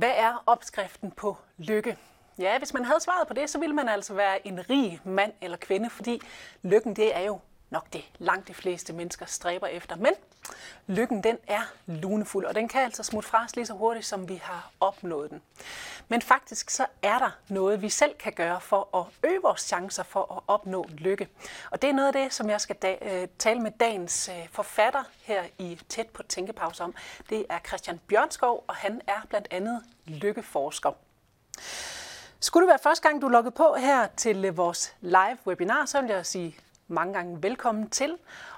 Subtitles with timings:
[0.00, 1.96] Hvad er opskriften på lykke?
[2.38, 5.32] Ja, hvis man havde svaret på det, så ville man altså være en rig mand
[5.40, 6.20] eller kvinde, fordi
[6.62, 7.40] lykken det er jo
[7.70, 9.96] nok det langt de fleste mennesker stræber efter.
[9.96, 10.12] Men
[10.86, 14.28] lykken den er lunefuld, og den kan altså smutte fra os lige så hurtigt, som
[14.28, 15.42] vi har opnået den.
[16.08, 20.02] Men faktisk så er der noget, vi selv kan gøre for at øge vores chancer
[20.02, 21.28] for at opnå lykke.
[21.70, 24.48] Og det er noget af det, som jeg skal da- øh, tale med dagens øh,
[24.52, 26.94] forfatter her i Tæt på Tænkepause om.
[27.30, 30.92] Det er Christian Bjørnskov, og han er blandt andet lykkeforsker.
[32.40, 35.86] Skulle det være første gang, du er logget på her til øh, vores live webinar,
[35.86, 36.56] så vil jeg sige
[36.90, 38.16] mange gange velkommen til.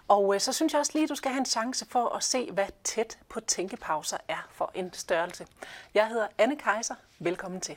[0.08, 2.24] Og øh, så synes jeg også lige, at du skal have en chance for at
[2.24, 5.46] se, hvad tæt på tænkepauser er for en størrelse.
[5.94, 6.94] Jeg hedder Anne Kejser.
[7.18, 7.76] Velkommen til.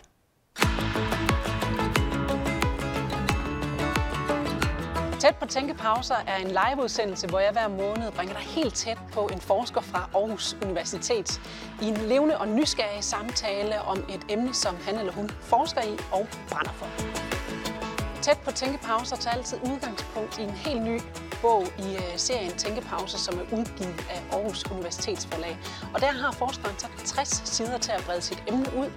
[5.19, 9.29] Tæt på Tænkepauser er en liveudsendelse, hvor jeg hver måned bringer dig helt tæt på
[9.33, 11.41] en forsker fra Aarhus Universitet
[11.81, 15.97] i en levende og nysgerrig samtale om et emne, som han eller hun forsker i
[16.11, 17.24] og brænder for.
[18.25, 21.01] Tæt på Tænkepauser tager altid udgangspunkt i en helt ny
[21.41, 25.57] bog i øh, serien Tænkepauser, som er udgivet af Aarhus Universitetsforlag.
[25.93, 28.91] Og der har forskeren så 60 sider til at brede sit emne ud.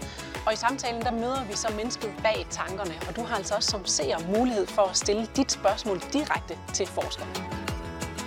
[0.47, 3.71] Og i samtalen der møder vi så mennesket bag tankerne, og du har altså også
[3.71, 7.31] som seer mulighed for at stille dit spørgsmål direkte til forskeren.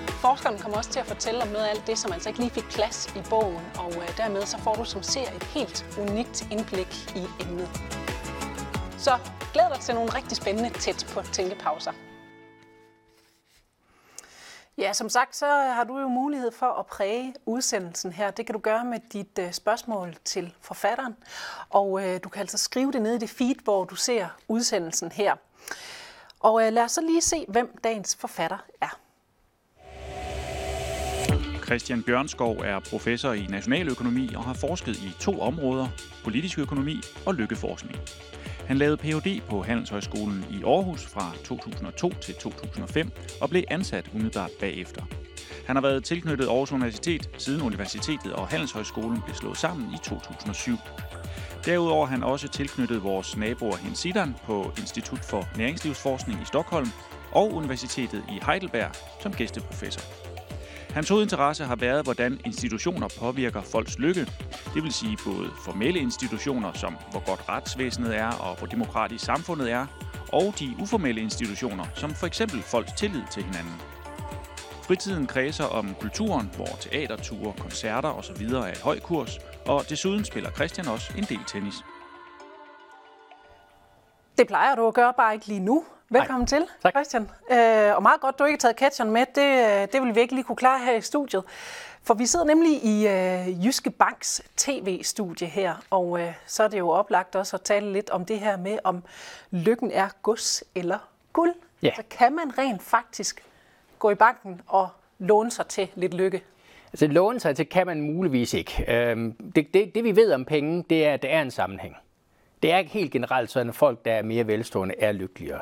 [0.08, 2.52] Forskeren kommer også til at fortælle om noget af alt det, som altså ikke lige
[2.52, 6.48] fik plads i bogen, og øh, dermed så får du som ser et helt unikt
[6.52, 7.70] indblik i emnet.
[8.98, 9.18] Så
[9.54, 11.92] glæd dig til nogle rigtig spændende tæt på tænkepauser.
[14.78, 18.32] Ja, som sagt, så har du jo mulighed for at præge udsendelsen her.
[18.32, 21.16] Det kan du gøre med dit uh, spørgsmål til forfatteren.
[21.70, 25.12] Og uh, du kan altså skrive det ned i det feed, hvor du ser udsendelsen
[25.12, 25.36] her.
[26.40, 29.00] Og uh, lad os så lige se, hvem dagens forfatter er.
[31.66, 35.88] Christian Bjørnskov er professor i nationaløkonomi og har forsket i to områder,
[36.24, 37.98] politisk økonomi og lykkeforskning.
[38.68, 39.42] Han lavede Ph.D.
[39.50, 43.12] på Handelshøjskolen i Aarhus fra 2002 til 2005
[43.42, 45.02] og blev ansat umiddelbart bagefter.
[45.68, 50.78] Han har været tilknyttet Aarhus Universitet siden universitetet og Handelshøjskolen blev slået sammen i 2007.
[51.66, 56.88] Derudover er han også tilknyttet vores naboer Hensidan på Institut for Næringslivsforskning i Stockholm
[57.32, 58.92] og Universitetet i Heidelberg
[59.22, 60.31] som gæsteprofessor.
[60.94, 64.28] Hans hovedinteresse har været, hvordan institutioner påvirker folks lykke.
[64.74, 69.72] Det vil sige både formelle institutioner, som hvor godt retsvæsenet er og hvor demokratisk samfundet
[69.72, 69.86] er,
[70.34, 73.74] og de uformelle institutioner, som for eksempel folks tillid til hinanden.
[74.84, 78.46] Fritiden kredser om kulturen, hvor teaterture, koncerter osv.
[78.46, 81.76] er et høj kurs, og desuden spiller Christian også en del tennis.
[84.42, 85.84] Det plejer du at gøre, bare ikke lige nu.
[86.10, 86.46] Velkommen Nej.
[86.48, 86.94] til, Tak.
[86.94, 87.30] Christian.
[87.52, 89.26] Øh, og meget godt, du ikke har taget catcheren med.
[89.36, 91.44] Det, øh, det vil vi ikke lige kunne klare her i studiet.
[92.04, 96.80] For vi sidder nemlig i øh, Jyske Banks tv-studie her, og øh, så er det
[96.80, 99.04] jo oplagt også at tale lidt om det her med, om
[99.52, 100.98] lykken er gods eller
[101.34, 101.54] guld.
[101.82, 101.92] Ja.
[101.96, 103.44] Så kan man rent faktisk
[104.00, 106.44] gå i banken og låne sig til lidt lykke.
[106.94, 108.86] Altså låne sig til kan man muligvis ikke.
[108.88, 111.96] Øhm, det, det, det vi ved om penge, det er, at der er en sammenhæng.
[112.62, 115.62] Det er ikke helt generelt sådan, at folk, der er mere velstående, er lykkeligere.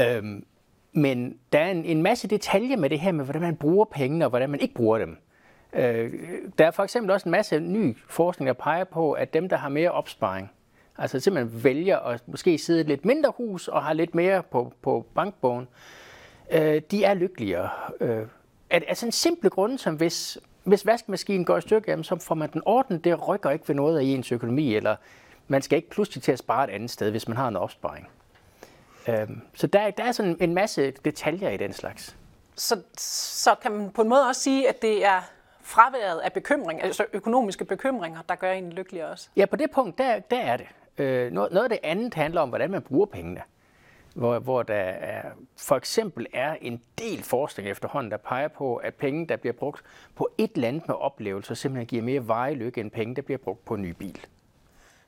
[0.00, 0.44] Øhm,
[0.92, 4.24] men der er en, en masse detaljer med det her med, hvordan man bruger pengene
[4.24, 5.16] og hvordan man ikke bruger dem.
[5.72, 6.12] Øh,
[6.58, 9.56] der er for eksempel også en masse ny forskning, der peger på, at dem, der
[9.56, 10.50] har mere opsparing,
[10.98, 14.42] altså simpelthen vælger at måske sidde i et lidt mindre hus og har lidt mere
[14.42, 15.68] på, på bankbogen,
[16.52, 17.68] øh, de er lykkeligere.
[18.00, 18.26] Øh,
[18.70, 22.34] altså en sådan simple grund, som hvis, hvis vaskemaskinen går i stykker, jamen, så får
[22.34, 24.96] man den ordnet, det rykker ikke ved noget af ens økonomi, eller
[25.48, 28.08] man skal ikke pludselig til at spare et andet sted, hvis man har en opsparing.
[29.08, 32.16] Øh, så der, der er sådan en masse detaljer i den slags.
[32.56, 35.20] Så, så kan man på en måde også sige, at det er
[35.62, 39.28] fraværet af bekymring, altså økonomiske bekymringer, der gør en lykkeligere også.
[39.36, 40.66] Ja, på det punkt, der, der er det.
[40.98, 43.42] Øh, noget, noget af det andet handler om, hvordan man bruger pengene.
[44.14, 45.22] Hvor, hvor der er,
[45.56, 49.82] for eksempel er en del forskning efterhånden, der peger på, at penge, der bliver brugt
[50.14, 53.64] på et land med oplevelser, simpelthen giver mere veje lykke end penge, der bliver brugt
[53.64, 54.26] på en ny bil.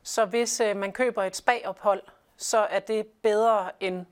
[0.07, 2.03] Så hvis øh, man køber et spagophold,
[2.37, 4.07] så er det bedre end,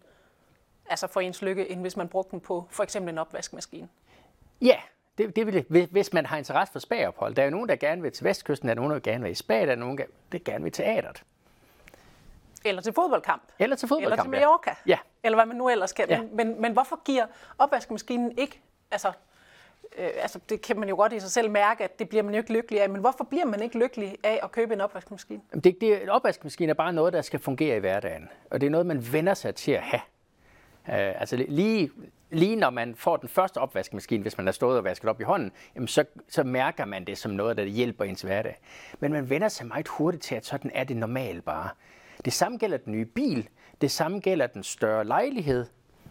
[0.90, 3.88] altså for ens lykke, end hvis man brugte den på for eksempel en opvaskemaskine.
[4.60, 4.76] Ja,
[5.18, 7.34] det, det vil, hvis- hvis man har interesse for spagophold.
[7.34, 9.30] Der er jo nogen, der gerne vil til Vestkysten, der er nogen, der gerne vil
[9.32, 9.98] i Spag, der er nogen,
[10.32, 11.22] der gerne vil til teateret.
[12.64, 13.42] Eller til fodboldkamp.
[13.58, 14.22] Eller til Eller fodboldkamp.
[14.26, 14.74] til Mallorca.
[14.86, 14.98] Ja.
[15.22, 16.08] Eller hvad man nu ellers kan.
[16.10, 16.20] Ja.
[16.22, 17.26] Men, men, men hvorfor giver
[17.58, 18.60] opvaskemaskinen ikke,
[18.90, 19.12] altså,
[19.98, 22.34] øh, altså det kan man jo godt i sig selv mærke, at det bliver man
[22.34, 25.40] jo ikke lykkelig af, men hvorfor bliver man ikke lykkelig af at købe en opvaskemaskine?
[25.52, 28.28] Jamen, Det, det, en opvaskemaskine er bare noget, der skal fungere i hverdagen.
[28.50, 30.00] Og det er noget, man vender sig til at have.
[30.88, 31.90] Øh, altså lige,
[32.30, 35.24] lige når man får den første opvaskemaskine, hvis man har stået og vasket op i
[35.24, 38.60] hånden, jamen så, så mærker man det som noget, der hjælper ens hverdag.
[39.00, 41.68] Men man vender sig meget hurtigt til, at sådan er det normalt bare.
[42.24, 43.48] Det samme gælder den nye bil,
[43.80, 45.66] det samme gælder den større lejlighed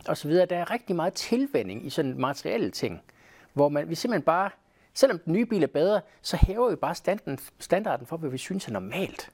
[0.07, 0.45] og så videre.
[0.45, 3.01] Der er rigtig meget tilvænding i sådan materielle ting,
[3.53, 4.49] hvor man, vi simpelthen bare,
[4.93, 8.37] selvom den nye bil er bedre, så hæver vi bare standarden, standarden for, hvad vi
[8.37, 9.29] synes er normalt.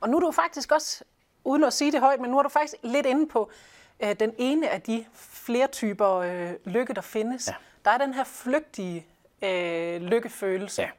[0.00, 1.04] Og nu er du faktisk også,
[1.44, 3.50] uden at sige det højt, men nu er du faktisk lidt inde på
[4.02, 7.48] øh, den ene af de flere typer øh, lykke, der findes.
[7.48, 7.54] Ja.
[7.84, 9.06] Der er den her flygtige
[9.42, 10.90] øh, lykkefølelse, ja.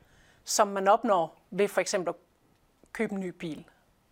[0.43, 2.15] som man opnår ved for eksempel at
[2.93, 3.65] købe en ny bil,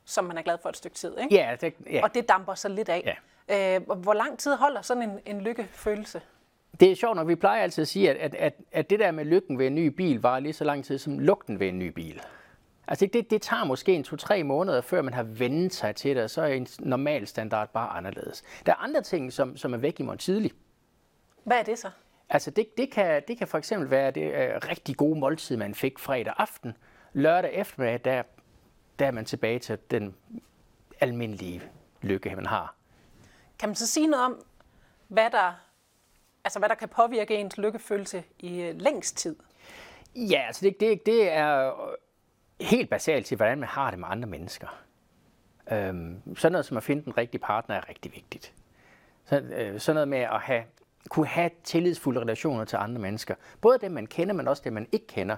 [0.06, 1.18] som man er glad for et stykke tid.
[1.18, 1.36] Ikke?
[1.36, 2.04] Ja, det, ja.
[2.04, 3.18] Og det damper så lidt af.
[3.50, 3.76] Ja.
[3.78, 6.22] Øh, hvor lang tid holder sådan en, en lykkefølelse?
[6.80, 9.12] Det er sjovt, når vi plejer altid at sige, at, at, at, at det der
[9.12, 11.80] med lykken ved en ny bil var lige så lang tid som lugten ved en
[11.80, 12.22] ny bil.
[12.88, 16.24] Altså det, det tager måske en to-tre måneder, før man har vendt sig til det,
[16.24, 18.44] og så er en normal standard bare anderledes.
[18.66, 20.52] Der er andre ting, som, som er væk i morgen tidlig.
[21.44, 21.90] Hvad er det så?
[22.30, 25.76] Altså det, det, kan, det kan for eksempel være det uh, rigtig gode måltid, man
[25.76, 26.78] fik fredag aften.
[27.14, 28.24] Lørdag eftermiddag, der,
[29.00, 30.16] der er man tilbage til den
[31.00, 31.62] almindelige
[32.02, 32.76] lykke, man har.
[33.60, 34.46] Kan man så sige noget om,
[35.08, 35.54] hvad der,
[36.44, 39.36] altså hvad der kan påvirke ens lykkefølelse i øh, længst tid?
[40.16, 41.98] Ja, altså det, det, det er øh,
[42.62, 44.68] helt basalt til, hvordan man har det med andre mennesker.
[45.72, 48.54] Øhm, sådan noget som at finde den rigtige partner er rigtig vigtigt.
[49.26, 50.64] Så, øh, sådan noget med at have,
[51.10, 54.88] kunne have tillidsfulde relationer til andre mennesker, både dem man kender, men også dem man
[54.92, 55.38] ikke kender,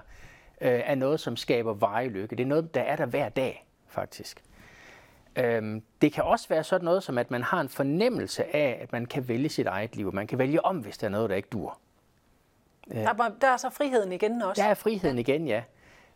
[0.60, 2.36] øh, er noget, som skaber veje lykke.
[2.36, 4.42] Det er noget, der er der hver dag, faktisk.
[5.36, 8.92] Øhm, det kan også være sådan noget som, at man har en fornemmelse af, at
[8.92, 10.14] man kan vælge sit eget liv.
[10.14, 11.78] Man kan vælge om, hvis der er noget, der ikke dur.
[12.92, 14.62] Der, der er så friheden igen også.
[14.62, 15.62] Der er friheden igen, ja.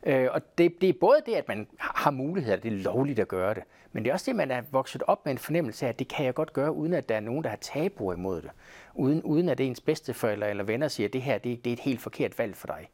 [0.03, 3.29] Øh, og det, det er både det, at man har muligheder, det er lovligt at
[3.29, 3.63] gøre det,
[3.93, 5.99] men det er også det, at man er vokset op med en fornemmelse af, at
[5.99, 8.51] det kan jeg godt gøre, uden at der er nogen, der har tabuer imod det.
[8.95, 11.81] Uden, uden at ens bedsteforældre eller venner siger, at det her det, det er et
[11.81, 12.91] helt forkert valg for dig.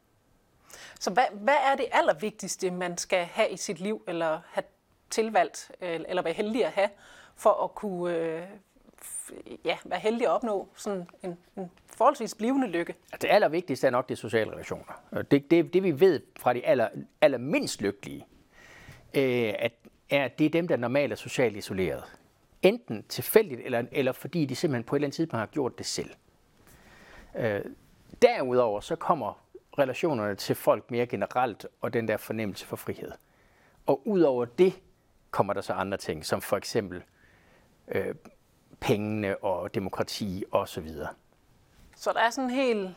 [0.99, 4.63] Så hvad, hvad er det allervigtigste, man skal have i sit liv, eller have
[5.15, 6.89] tilvalgt, øh, eller være heldig at have,
[7.35, 8.43] for at kunne øh,
[9.65, 12.95] ja, være heldig at opnå sådan en, en forholdsvis blivende lykke.
[13.11, 15.23] Altså, det allervigtigste er nok de sociale relationer.
[15.31, 16.89] Det, det, det vi ved fra de aller,
[17.21, 18.25] allermindst lykkelige,
[19.13, 19.73] øh, at,
[20.09, 22.03] er, at det er dem, der normalt er socialt isoleret.
[22.61, 25.85] Enten tilfældigt, eller, eller fordi de simpelthen på et eller andet tidspunkt har gjort det
[25.85, 26.09] selv.
[27.35, 27.61] Øh,
[28.21, 29.41] derudover så kommer
[29.79, 33.11] relationerne til folk mere generelt, og den der fornemmelse for frihed.
[33.85, 34.73] Og udover det
[35.35, 37.03] kommer der så andre ting, som for eksempel
[37.87, 38.15] øh,
[38.79, 40.87] pengene og demokrati osv.
[40.87, 41.07] Så,
[41.95, 42.95] så der er sådan en helt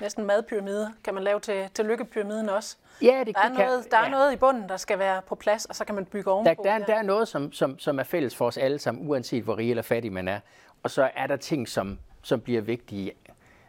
[0.00, 2.76] næsten madpyramide, kan man lave til, til lykkepyramiden også.
[3.02, 4.10] Ja, det, der er, noget, der er ja.
[4.10, 6.62] noget i bunden, der skal være på plads, og så kan man bygge ovenpå.
[6.64, 9.44] Der, der, der er noget, som, som, som er fælles for os alle sammen, uanset
[9.44, 10.40] hvor rig eller fattig man er.
[10.82, 13.12] Og så er der ting, som, som bliver vigtige,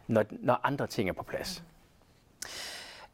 [0.06, 1.62] når, når andre ting er på plads.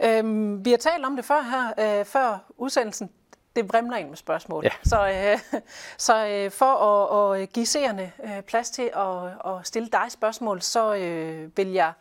[0.05, 3.11] Øhm, vi har talt om det før her, øh, før udsendelsen
[3.57, 4.65] det vrimler ind med spørgsmål.
[4.65, 4.71] Ja.
[4.83, 5.61] Så, øh,
[6.07, 10.63] så øh, for at, at give seerne øh, plads til at, at stille dig spørgsmål,
[10.63, 11.93] så øh, vil jeg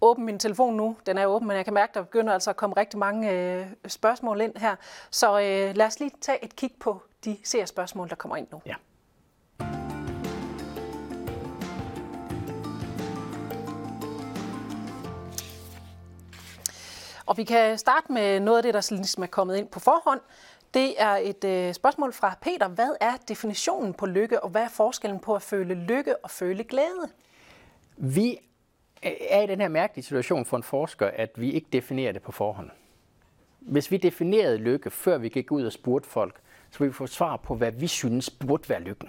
[0.00, 0.96] åbne min telefon nu.
[1.06, 3.30] Den er åben, men jeg kan mærke, at der begynder altså at komme rigtig mange
[3.30, 4.76] øh, spørgsmål ind her.
[5.10, 8.62] Så øh, lad os lige tage et kig på de seerspørgsmål, der kommer ind nu.
[8.66, 8.74] Ja.
[17.26, 20.20] Og vi kan starte med noget af det, der ligesom er kommet ind på forhånd.
[20.74, 22.68] Det er et øh, spørgsmål fra Peter.
[22.68, 26.64] Hvad er definitionen på lykke, og hvad er forskellen på at føle lykke og føle
[26.64, 27.08] glæde?
[27.96, 28.38] Vi
[29.02, 32.32] er i den her mærkelige situation for en forsker, at vi ikke definerer det på
[32.32, 32.70] forhånd.
[33.60, 36.40] Hvis vi definerede lykke, før vi gik ud og spurgte folk,
[36.70, 39.08] så ville vi få svar på, hvad vi synes burde være lykken.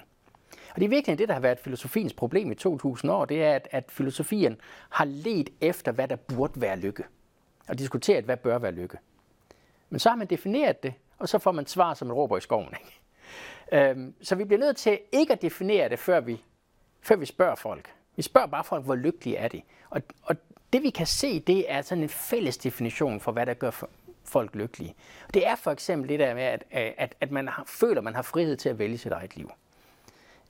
[0.70, 3.56] Og det er virkelig det, der har været filosofiens problem i 2000 år, det er,
[3.56, 4.58] at, at filosofien
[4.90, 7.04] har let efter, hvad der burde være lykke.
[7.68, 8.98] Og diskuteret, hvad bør være lykke.
[9.90, 12.42] Men så har man defineret det, og så får man svar som en råber i
[12.42, 12.74] skoven.
[12.74, 13.90] Ikke?
[13.90, 16.44] Øhm, så vi bliver nødt til ikke at definere det, før vi,
[17.02, 17.94] før vi spørger folk.
[18.16, 19.62] Vi spørger bare folk, hvor lykkelige er de.
[19.90, 20.36] Og, og
[20.74, 23.72] det vi kan se, det er sådan en fælles definition for, hvad der gør
[24.24, 24.96] folk lykkelige.
[25.34, 28.04] Det er for eksempel det der med, at, øh, at, at man har, føler, at
[28.04, 29.52] man har frihed til at vælge sit eget liv.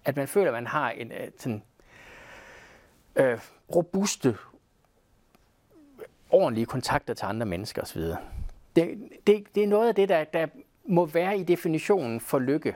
[0.05, 1.63] At man føler, at man har en øh, sådan,
[3.15, 3.39] øh,
[3.75, 4.38] robuste,
[6.29, 8.01] ordentlige kontakter til andre mennesker osv.
[8.75, 10.48] Det, det, det er noget af det, der, der
[10.86, 12.75] må være i definitionen for lykke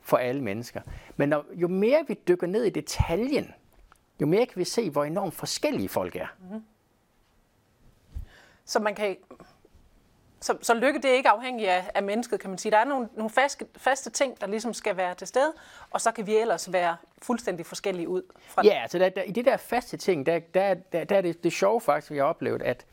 [0.00, 0.80] for alle mennesker.
[1.16, 3.54] Men når, jo mere vi dykker ned i detaljen,
[4.20, 6.26] jo mere kan vi se, hvor enormt forskellige folk er.
[6.40, 6.64] Mm-hmm.
[8.64, 9.16] Så man kan,
[10.40, 12.72] Så, så lykke det er ikke afhængigt af, af mennesket, kan man sige.
[12.72, 15.52] Der er nogle, nogle faste, faste ting, der ligesom skal være til stede,
[15.90, 18.22] og så kan vi ellers være fuldstændig forskellige ud.
[18.40, 21.20] Fra ja, altså der, der, i det der faste ting, der, der, der, der er
[21.20, 22.86] det, det sjove faktisk, vi har oplevet, at,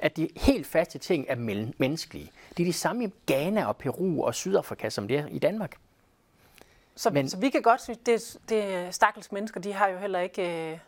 [0.00, 1.36] at de helt faste ting er
[1.78, 2.30] menneskelige.
[2.56, 5.76] Det er de samme i Ghana og Peru og Sydafrika, som det er i Danmark.
[6.94, 10.20] Så, Men, så vi kan godt synes, det, det stakkels mennesker, de har jo heller
[10.20, 10.78] ikke øh,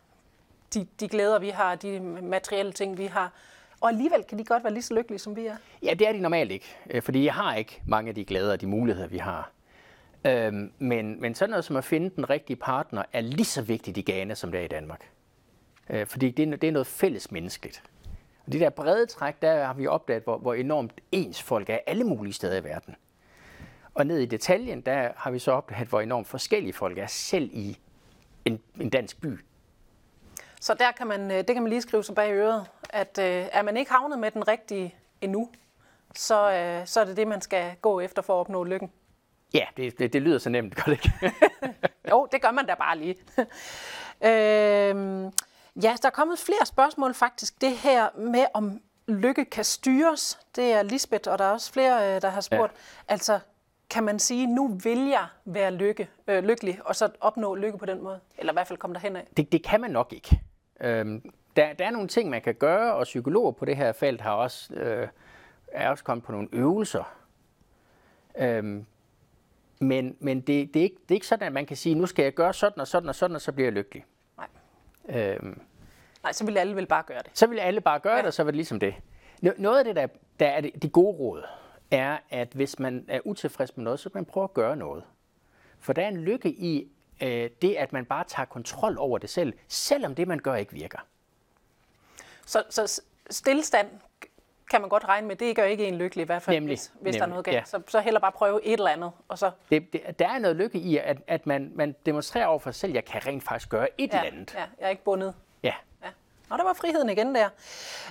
[0.74, 3.32] de, de glæder, vi har, de materielle ting, vi har.
[3.80, 5.56] Og alligevel kan de godt være lige så lykkelige, som vi er.
[5.82, 8.52] Ja, det er de normalt ikke, øh, fordi jeg har ikke mange af de glæder
[8.52, 9.50] og de muligheder, vi har.
[10.24, 13.96] Øhm, men, men sådan noget som at finde den rigtige partner er lige så vigtigt
[13.96, 15.10] i Ghana, som det er i Danmark.
[15.90, 17.82] Øh, fordi det er, det er noget fælles menneskeligt.
[18.46, 21.78] Og det der brede træk, der har vi opdaget, hvor, hvor enormt ens folk er
[21.86, 22.96] alle mulige steder i verden.
[23.94, 27.50] Og ned i detaljen, der har vi så opdaget, hvor enormt forskellige folk er, selv
[27.52, 27.78] i
[28.44, 29.40] en, en dansk by.
[30.60, 33.46] Så der kan man, øh, det kan man lige skrive sig bag øret, at øh,
[33.52, 35.48] er man ikke havnet med den rigtige endnu,
[36.14, 38.90] så, øh, så er det det, man skal gå efter for at opnå lykken.
[39.54, 41.32] Ja, det, det, det lyder så nemt, gør det ikke?
[42.10, 43.16] jo, det gør man da bare lige.
[44.30, 45.32] øhm,
[45.76, 47.60] ja, der er kommet flere spørgsmål faktisk.
[47.60, 52.20] Det her med, om lykke kan styres, det er Lisbeth, og der er også flere,
[52.20, 52.72] der har spurgt.
[52.72, 53.12] Ja.
[53.12, 53.40] Altså,
[53.90, 57.86] kan man sige, nu vil jeg være lykke, øh, lykkelig, og så opnå lykke på
[57.86, 58.20] den måde?
[58.38, 59.28] Eller i hvert fald komme derhen af?
[59.36, 60.40] Det, det kan man nok ikke.
[60.80, 64.20] Øhm, der, der er nogle ting, man kan gøre, og psykologer på det her felt
[64.20, 65.08] har også, øh,
[65.72, 67.14] er også kommet på nogle øvelser.
[68.38, 68.86] Øhm,
[69.78, 72.06] men men det, det, er ikke, det er ikke sådan, at man kan sige, nu
[72.06, 74.04] skal jeg gøre sådan og sådan og sådan, og så bliver jeg lykkelig.
[75.08, 75.60] Øhm,
[76.22, 77.30] Nej, så vil alle vel bare gøre det.
[77.34, 78.18] Så vil alle bare gøre ja.
[78.18, 78.94] det, og så vil det ligesom det.
[79.58, 80.06] Noget af det, der,
[80.40, 81.42] der er det, de gode råd,
[81.90, 85.04] er, at hvis man er utilfreds med noget, så kan man prøve at gøre noget.
[85.78, 86.92] For der er en lykke i
[87.22, 90.72] øh, det, at man bare tager kontrol over det selv, selvom det, man gør, ikke
[90.72, 90.98] virker.
[92.46, 93.88] Så, så stillstand
[94.72, 96.92] kan man godt regne med, det gør ikke en lykkelig i hvert fald, nemlig, hvis,
[97.00, 97.56] hvis nemlig, der er noget galt.
[97.56, 97.64] Ja.
[97.64, 99.12] Så, så heller bare prøve et eller andet.
[99.28, 99.50] Og så...
[99.70, 102.80] det, det, der er noget lykke i, at, at man, man demonstrerer over for sig
[102.80, 104.54] selv, jeg kan rent faktisk gøre et ja, eller andet.
[104.54, 105.34] Ja, jeg er ikke bundet.
[105.62, 105.72] Ja.
[106.52, 107.48] Og der var friheden igen der.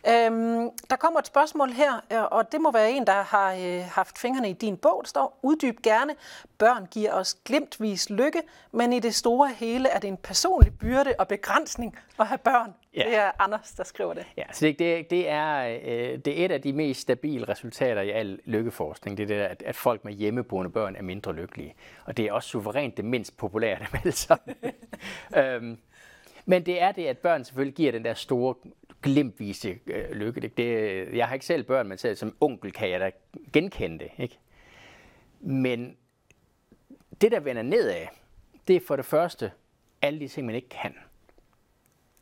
[0.07, 3.85] Øhm, der kommer et spørgsmål her, øh, og det må være en, der har øh,
[3.91, 5.01] haft fingrene i din bog.
[5.03, 6.15] Der står, uddyb gerne,
[6.57, 8.41] børn giver os glimtvis lykke,
[8.71, 12.73] men i det store hele er det en personlig byrde og begrænsning at have børn.
[12.95, 13.03] Ja.
[13.05, 14.25] Det er Anders, der skriver det.
[14.37, 18.01] Ja, så det, det, det, er, øh, det er et af de mest stabile resultater
[18.01, 19.17] i al lykkeforskning.
[19.17, 21.75] Det er det, at, at folk med hjemmeboende børn er mindre lykkelige.
[22.05, 24.55] Og det er også suverænt det mindst populære af dem alle sammen.
[25.37, 25.77] øhm,
[26.45, 28.55] men det er det, at børn selvfølgelig giver den der store
[29.03, 30.41] glimtvise øh, lykke.
[30.41, 33.11] Det, det, jeg har ikke selv børn, men selv som onkel kan jeg da
[33.53, 34.11] genkende det.
[34.17, 34.39] Ikke?
[35.39, 35.97] Men
[37.21, 38.07] det, der vender nedad,
[38.67, 39.51] det er for det første
[40.01, 40.93] alle de ting, man ikke kan.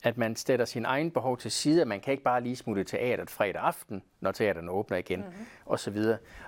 [0.04, 2.84] At man stætter sin egen behov til side, at man kan ikke bare lige smutte
[2.84, 5.46] teateret fredag aften, når teaterne åbner igen, mm-hmm.
[5.66, 5.98] osv.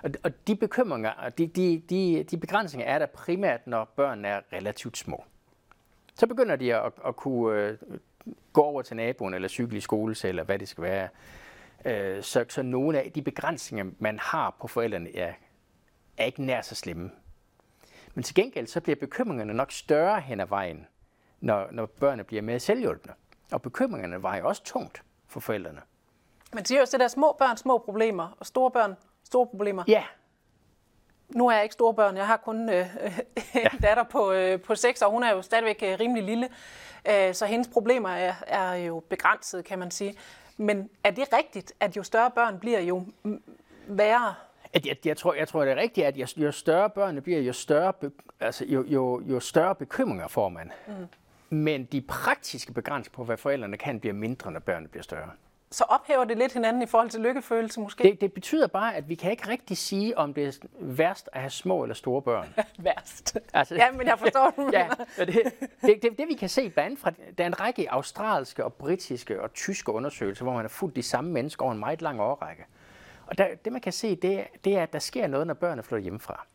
[0.02, 4.40] Og, og de bekymringer, de, de, de, de begrænsninger er der primært, når børn er
[4.52, 5.24] relativt små.
[6.14, 7.78] Så begynder de at, at kunne øh,
[8.52, 11.08] gå over til naboen, eller cykle i skole, eller hvad det skal være.
[11.84, 15.32] Øh, så, så nogle af de begrænsninger, man har på forældrene, er,
[16.16, 17.10] er ikke nær så slemme.
[18.14, 20.86] Men til gengæld så bliver bekymringerne nok større hen ad vejen,
[21.40, 23.12] når, når børnene bliver mere selvhjulpne.
[23.52, 25.80] Og bekymringerne vejer også tungt for forældrene.
[26.54, 29.84] Man siger også, det der små børn, små problemer, og store børn, store problemer.
[29.88, 30.04] Ja,
[31.34, 33.12] nu er jeg ikke store børn, jeg har kun øh, en
[33.54, 33.68] ja.
[33.82, 36.48] datter på, øh, på 6, og hun er jo stadigvæk øh, rimelig lille,
[37.10, 40.14] øh, så hendes problemer er, er jo begrænset, kan man sige.
[40.56, 43.04] Men er det rigtigt, at jo større børn bliver, jo
[43.86, 44.34] værre?
[44.72, 47.40] At jeg, jeg, tror, jeg tror, det er rigtigt, at jo, jo større børnene bliver,
[47.40, 50.72] jo større, be, altså, jo, jo, jo større bekymringer får man.
[50.86, 51.06] Mm.
[51.52, 55.30] Men de praktiske begrænsninger på, hvad forældrene kan, bliver mindre, når børnene bliver større
[55.72, 58.04] så ophæver det lidt hinanden i forhold til lykkefølelse måske?
[58.04, 61.40] Det, det betyder bare, at vi kan ikke rigtig sige, om det er værst at
[61.40, 62.54] have små eller store børn.
[62.78, 63.38] værst?
[63.52, 64.72] Altså, ja, men jeg forstår det.
[64.78, 65.28] ja, det,
[65.82, 69.42] det, det, det, vi kan se blandt fra, der er en række australske og britiske
[69.42, 72.64] og tyske undersøgelser, hvor man har fulgt de samme mennesker over en meget lang årrække.
[73.26, 75.82] Og der, det man kan se, det, det er, at der sker noget, når børnene
[75.82, 76.46] flytter hjemmefra.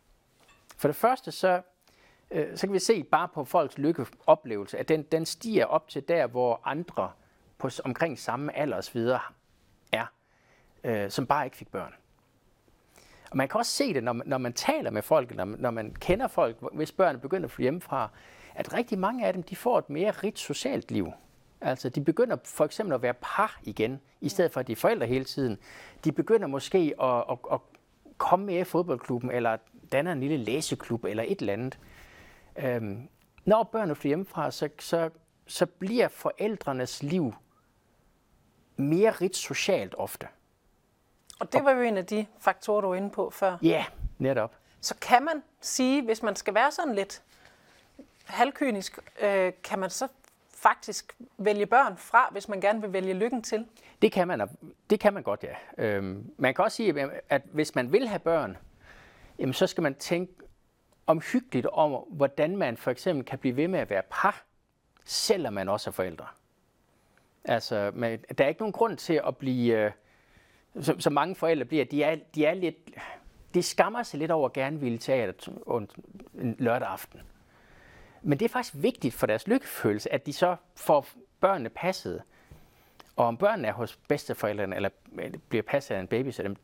[0.77, 1.61] For det første, så,
[2.31, 6.07] øh, så kan vi se bare på folks lykkeoplevelse, at den, den stiger op til
[6.07, 7.11] der, hvor andre
[7.57, 8.97] på omkring samme alder osv.
[9.91, 10.11] er,
[10.83, 11.93] øh, som bare ikke fik børn.
[13.31, 15.59] Og man kan også se det, når man, når man taler med folk, når man,
[15.59, 18.09] når man kender folk, hvis børn begynder at flytte hjemmefra,
[18.55, 21.11] at rigtig mange af dem, de får et mere rigt socialt liv.
[21.61, 24.75] Altså, de begynder for eksempel at være par igen, i stedet for at de er
[24.75, 25.57] forældre hele tiden.
[26.03, 27.59] De begynder måske at, at, at
[28.17, 29.57] komme med i fodboldklubben, eller
[29.91, 31.79] danne en lille læseklub, eller et eller andet.
[32.57, 33.09] Øhm,
[33.45, 35.09] når børnene flytter hjemmefra, så, så,
[35.47, 37.33] så bliver forældrenes liv
[38.75, 40.27] mere rigt socialt ofte.
[41.39, 43.57] Og det var jo en af de faktorer, du var inde på før.
[43.61, 43.85] Ja,
[44.17, 44.55] netop.
[44.81, 47.21] Så kan man sige, hvis man skal være sådan lidt
[48.25, 50.07] halvkynisk, øh, kan man så
[50.49, 53.65] faktisk vælge børn fra, hvis man gerne vil vælge lykken til?
[54.01, 54.49] Det kan man,
[54.89, 55.83] det kan man godt, ja.
[55.85, 58.57] Øhm, man kan også sige, at hvis man vil have børn,
[59.39, 60.33] jamen så skal man tænke
[61.07, 64.43] omhyggeligt om, hvordan man for eksempel kan blive ved med at være par,
[65.03, 66.25] selvom man også er forældre.
[67.45, 69.91] Altså, man, der er ikke nogen grund til at blive, øh,
[70.81, 72.75] som, som mange forældre bliver, de er, de er lidt,
[73.53, 75.49] de skammer sig lidt over at gerne ville teater
[76.41, 77.19] en lørdag aften.
[78.21, 81.07] Men det er faktisk vigtigt for deres lykkefølelse, at de så får
[81.39, 82.21] børnene passet.
[83.15, 86.55] Og om børnene er hos bedsteforældrene, eller øh, bliver passet af en baby, så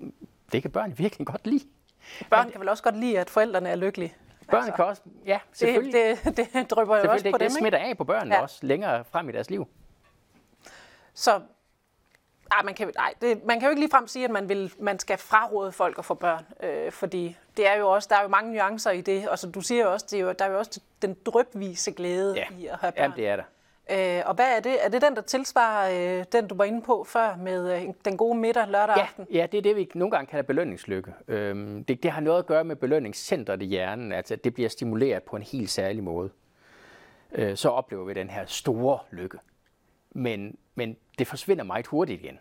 [0.52, 1.66] det kan børn virkelig godt lide.
[2.30, 4.16] Børn kan vel også godt lide, at forældrene er lykkelige?
[4.52, 5.94] Børn altså, kan også, ja, selvfølgelig.
[5.94, 8.36] Det, det, det drøber jo også det, på det dem, Det smitter af på børnene
[8.36, 8.42] ja.
[8.42, 9.68] også, længere frem i deres liv.
[11.14, 11.42] Så
[12.52, 15.00] ej, man, kan, ej, det, man kan jo ikke ligefrem sige, at man, vil, man
[15.00, 18.28] skal fraråde folk at få børn, øh, fordi det er jo også, der er jo
[18.28, 20.50] mange nuancer i det, og så du siger jo også, det er jo, der er
[20.50, 22.46] jo også den drøbvise glæde ja.
[22.60, 23.02] i at have børn.
[23.04, 23.44] Jamen, det er der.
[23.92, 24.86] Øh, og hvad er det?
[24.86, 28.18] Er det den, der tilsvarer øh, den, du var inde på før med øh, den
[28.18, 29.28] gode middag lørdag ja, aften?
[29.32, 31.14] Ja, det er det, vi nogle gange kalder belønningslykke.
[31.28, 34.70] Øhm, det, det har noget at gøre med belønningscentret i hjernen, altså at det bliver
[34.70, 36.30] stimuleret på en helt særlig måde.
[37.32, 39.38] Øh, så oplever vi den her store lykke.
[40.12, 42.40] Men, men det forsvinder meget hurtigt igen.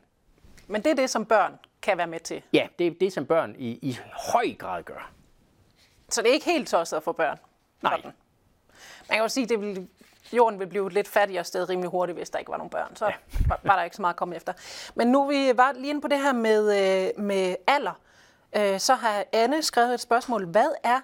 [0.66, 2.42] Men det er det, som børn kan være med til?
[2.52, 3.98] Ja, det er det, som børn i, i
[4.32, 5.12] høj grad gør.
[6.08, 7.38] Så det er ikke helt tosset få børn?
[7.82, 7.96] Nej.
[7.96, 8.12] Sådan.
[9.08, 9.88] Man kan jo sige, det vil,
[10.32, 12.96] jorden vil blive lidt fattigere sted rimelig hurtigt, hvis der ikke var nogen børn.
[12.96, 13.12] Så ja.
[13.48, 14.52] var, var der ikke så meget at komme efter.
[14.94, 18.00] Men nu vi var lige inde på det her med, øh, med alder.
[18.56, 20.46] Øh, så har Anne skrevet et spørgsmål.
[20.46, 21.00] Hvad er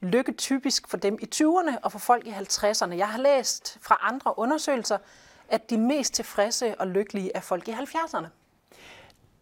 [0.00, 2.94] lykke typisk for dem i 20'erne og for folk i 50'erne?
[2.94, 4.98] Jeg har læst fra andre undersøgelser,
[5.48, 8.26] at de mest tilfredse og lykkelige er folk i 70'erne.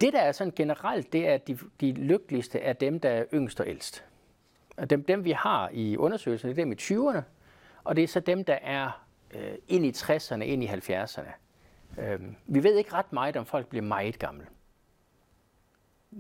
[0.01, 3.25] Det, der er sådan generelt, det er, at de, de lykkeligste er dem, der er
[3.35, 4.05] yngst og ældst.
[4.77, 7.23] Og dem, dem vi har i undersøgelsen, det er dem i 20'erne,
[7.85, 11.31] og det er så dem, der er øh, ind i 60'erne, ind i 70'erne.
[11.99, 14.47] Øh, vi ved ikke ret meget, om folk bliver meget gamle.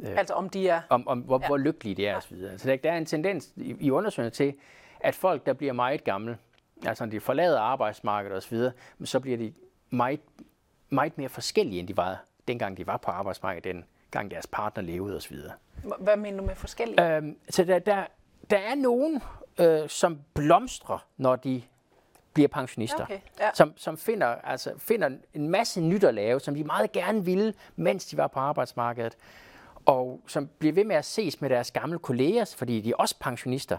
[0.02, 0.82] Øh, altså om de er...
[0.88, 1.46] Om, om hvor, ja.
[1.46, 2.58] hvor lykkelige de er osv.
[2.58, 4.54] Så der, der er en tendens i, i undersøgelsen til,
[5.00, 6.38] at folk, der bliver meget gamle,
[6.87, 8.58] altså når de forlader arbejdsmarkedet osv.,
[9.04, 9.52] så bliver de
[9.90, 10.20] meget,
[10.90, 15.16] meget mere forskellige, end de var, dengang de var på arbejdsmarkedet, dengang deres partner levede
[15.16, 15.37] osv.
[15.98, 17.16] Hvad mener du med forskellige?
[17.16, 18.06] Øhm, så der, der,
[18.50, 19.22] der er nogen,
[19.58, 21.62] øh, som blomstrer, når de
[22.32, 23.02] bliver pensionister.
[23.02, 23.50] Okay, ja.
[23.54, 27.54] som, som finder, altså, finder en masse nyt at lave, som de meget gerne ville,
[27.76, 29.16] mens de var på arbejdsmarkedet.
[29.86, 33.16] Og som bliver ved med at ses med deres gamle kolleger, fordi de er også
[33.20, 33.78] pensionister.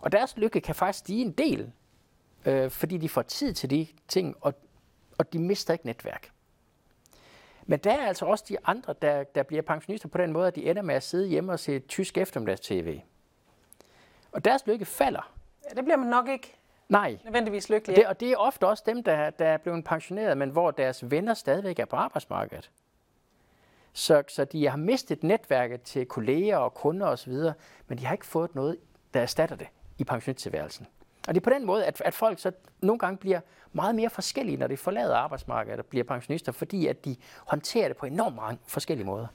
[0.00, 1.72] Og deres lykke kan faktisk stige en del,
[2.44, 4.54] øh, fordi de får tid til de ting, og,
[5.18, 6.30] og de mister ikke netværk.
[7.66, 10.56] Men der er altså også de andre, der, der bliver pensionister på den måde, at
[10.56, 13.00] de ender med at sidde hjemme og se tysk eftermiddags-tv.
[14.32, 15.32] Og deres lykke falder.
[15.64, 16.54] Ja, det bliver man nok ikke
[16.92, 17.18] Nej.
[17.24, 20.38] nødvendigvis lykkelig og det, og det er ofte også dem, der, der er blevet pensioneret,
[20.38, 22.70] men hvor deres venner stadigvæk er på arbejdsmarkedet.
[23.92, 27.32] Så, så de har mistet netværket til kolleger og kunder osv.,
[27.86, 28.76] men de har ikke fået noget,
[29.14, 29.66] der erstatter det
[29.98, 30.86] i pensionstilværelsen.
[31.28, 33.40] Og det er på den måde, at, at folk så nogle gange bliver
[33.72, 37.96] meget mere forskellige, når de forlader arbejdsmarkedet og bliver pensionister, fordi at de håndterer det
[37.96, 39.26] på enormt mange forskellige måder.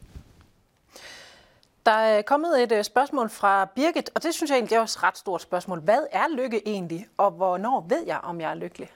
[1.87, 4.99] Der er kommet et øh, spørgsmål fra Birgit, og det synes jeg egentlig er også
[4.99, 5.79] et ret stort spørgsmål.
[5.79, 8.89] Hvad er lykke egentlig, og hvornår ved jeg, om jeg er lykkelig?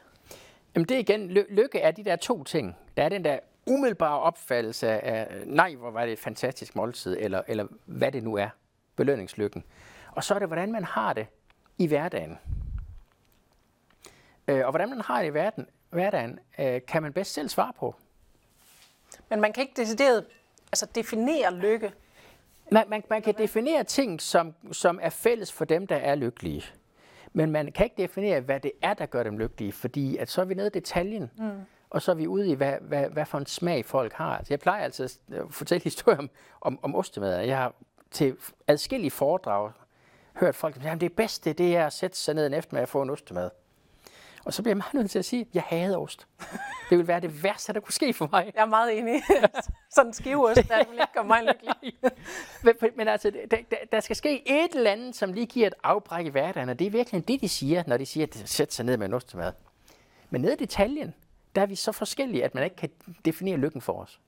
[0.76, 2.76] Jamen det er igen, ly- lykke er de der to ting.
[2.98, 7.42] Der er den der umiddelbare opfattelse af, nej, hvor var det et fantastisk måltid, eller,
[7.48, 8.50] eller hvad det nu er,
[8.96, 9.64] belønningslykken.
[10.12, 11.28] Og så er det, hvordan man har det
[11.78, 12.40] i hverdagen.
[14.48, 17.74] Øh, og hvordan man har det i verden, hverdagen, øh, kan man bedst selv svare
[17.80, 17.96] på.
[19.30, 20.26] Men man kan ikke decideret
[20.72, 21.94] altså definere lykke.
[22.72, 26.64] Man, man, man kan definere ting, som, som er fælles for dem, der er lykkelige.
[27.34, 30.42] Men man kan ikke definere, hvad det er, der gør dem lykkelige, fordi at så
[30.42, 31.50] er vi nede i detaljen, mm.
[31.90, 34.38] og så er vi ude i, hvad, hvad, hvad for en smag folk har.
[34.38, 36.30] Altså, jeg plejer altid at fortælle historier om,
[36.62, 37.40] om, om ostemad.
[37.40, 37.74] Jeg har
[38.12, 38.36] til
[38.68, 39.72] adskillige foredrag
[40.36, 42.90] hørt folk sige, at det bedste det er at sætte sig ned en eftermiddag og
[42.90, 43.50] få en ostemad.
[44.46, 46.28] Og så bliver jeg meget nødt til at sige, at jeg hader ost.
[46.90, 48.52] Det vil være det værste, der kunne ske for mig.
[48.56, 49.22] Jeg er meget enig.
[49.96, 51.94] Sådan en skiveost, der vil ikke gøre mig lykkelig.
[52.64, 53.58] men, men altså, der,
[53.92, 56.88] der, skal ske et eller andet, som lige giver et afbræk i hverdagen, og det
[56.88, 59.52] er virkelig det, de siger, når de siger, at sætte sig ned med en ostemad.
[60.30, 61.14] Men nede i detaljen,
[61.56, 62.90] der er vi så forskellige, at man ikke kan
[63.26, 64.20] definere lykken for os.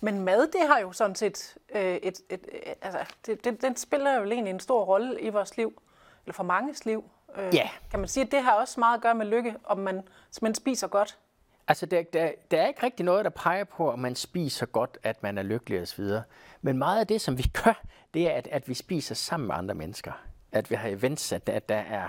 [0.00, 3.76] Men mad, det har jo sådan set øh, et, et, et, altså, det, det, den
[3.76, 5.82] spiller jo egentlig en stor rolle i vores liv,
[6.24, 7.04] eller for manges liv.
[7.36, 7.70] Øh, ja.
[7.90, 10.02] Kan man sige, at det har også meget at gøre med lykke, om man,
[10.42, 11.18] man spiser godt?
[11.68, 14.98] Altså, der, der, der er ikke rigtig noget, der peger på, at man spiser godt,
[15.02, 16.04] at man er lykkelig osv.
[16.62, 17.82] Men meget af det, som vi gør,
[18.14, 20.12] det er, at, at vi spiser sammen med andre mennesker.
[20.52, 22.08] At vi har events, at, at der er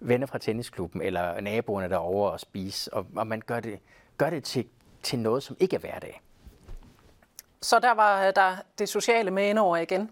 [0.00, 3.78] venner fra tennisklubben, eller naboerne derovre og spise, og, og man gør det,
[4.16, 4.66] gør det til,
[5.02, 6.22] til noget, som ikke er hverdag.
[7.62, 10.10] Så der var der det sociale med indover igen.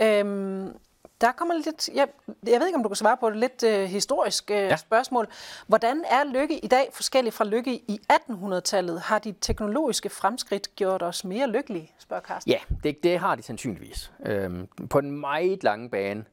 [0.00, 0.78] Øhm,
[1.20, 2.08] der kommer lidt, jeg,
[2.46, 4.76] jeg ved ikke, om du kan svare på det lidt øh, historisk øh, ja.
[4.76, 5.28] spørgsmål.
[5.66, 9.00] Hvordan er lykke i dag forskellig fra lykke i 1800-tallet?
[9.00, 12.52] Har de teknologiske fremskridt gjort os mere lykkelige, spørger Carsten?
[12.52, 14.12] Ja, det, det har de sandsynligvis.
[14.26, 16.24] Øhm, på den meget lange bane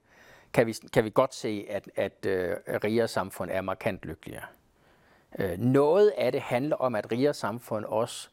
[0.54, 4.46] kan vi, kan vi godt se, at, at øh, rigere samfund er markant lykkeligere.
[5.40, 8.30] Øh, noget af det handler om, at rigere samfund også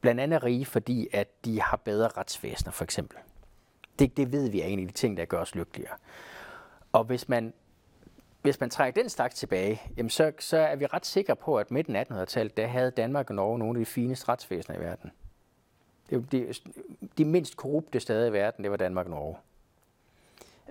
[0.00, 3.18] blandt andet rige, fordi at de har bedre retsvæsener, for eksempel.
[3.98, 5.94] Det, det ved vi er en af de ting, der gør os lykkeligere.
[6.92, 7.52] Og hvis man,
[8.42, 11.70] hvis man trækker den slags tilbage, jamen så, så er vi ret sikre på, at
[11.70, 15.10] midten af 1800-tallet, der havde Danmark og Norge nogle af de fineste retsvæsener i verden.
[16.10, 16.54] Det, de,
[17.18, 19.36] de mindst korrupte steder i verden, det var Danmark og Norge.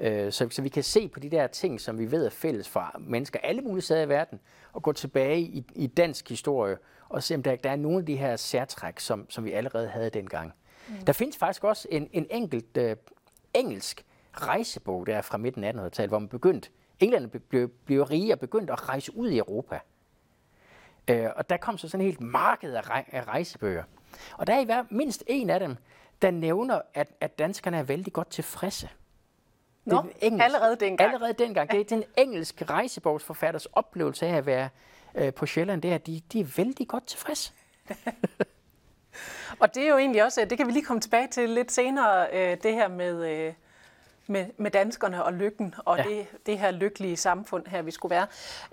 [0.01, 2.69] Øh, så, så vi kan se på de der ting, som vi ved er fælles
[2.69, 4.39] fra mennesker alle mulige steder i verden,
[4.73, 6.77] og gå tilbage i, i dansk historie
[7.09, 9.87] og se, om der, der er nogle af de her særtræk, som, som vi allerede
[9.87, 10.53] havde dengang.
[10.87, 11.05] Mm.
[11.05, 12.95] Der findes faktisk også en, en enkelt øh,
[13.57, 18.39] engelsk rejsebog der fra midten af 1800-tallet, hvor man begyndte, England blev, blev rige og
[18.39, 19.79] begyndte at rejse ud i Europa.
[21.07, 23.83] Øh, og der kom så sådan et helt marked af, rej, af rejsebøger.
[24.37, 25.75] Og der er i hver mindst en af dem,
[26.21, 28.89] der nævner, at, at danskerne er vældig godt tilfredse.
[29.85, 31.13] Nå, det er engelsk, allerede dengang.
[31.13, 31.71] Allerede dengang.
[31.71, 34.69] Det er den engelske rejsebogsforfatters oplevelse af at være
[35.15, 37.53] øh, på Sjælland, det er, at de, de er vældig godt tilfredse.
[39.62, 42.27] og det er jo egentlig også, det kan vi lige komme tilbage til lidt senere,
[42.34, 43.53] øh, det her med, øh,
[44.27, 46.03] med, med danskerne og lykken, og ja.
[46.03, 48.27] det, det her lykkelige samfund her, vi skulle være.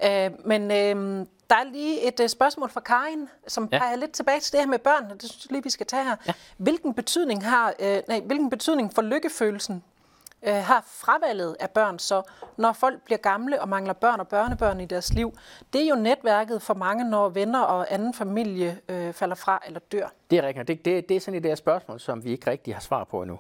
[0.05, 3.79] Øh, men øh, der er lige et spørgsmål fra Karin, som ja.
[3.79, 6.05] peger lidt tilbage til det her med børn, det synes jeg lige, vi skal tage
[6.05, 6.17] her.
[6.27, 6.33] Ja.
[6.57, 9.85] Hvilken betydning har, øh, nej, hvilken betydning for lykkefølelsen
[10.45, 12.23] øh, har fravalget af børn så,
[12.57, 15.39] når folk bliver gamle og mangler børn og børnebørn i deres liv.
[15.73, 19.81] Det er jo netværket for mange, når venner og anden familie øh, falder fra eller
[19.93, 20.09] dør.
[20.31, 20.69] Det er rigtigt.
[20.69, 23.23] Det, det, det er sådan et der spørgsmål, som vi ikke rigtig har svar på
[23.23, 23.39] endnu.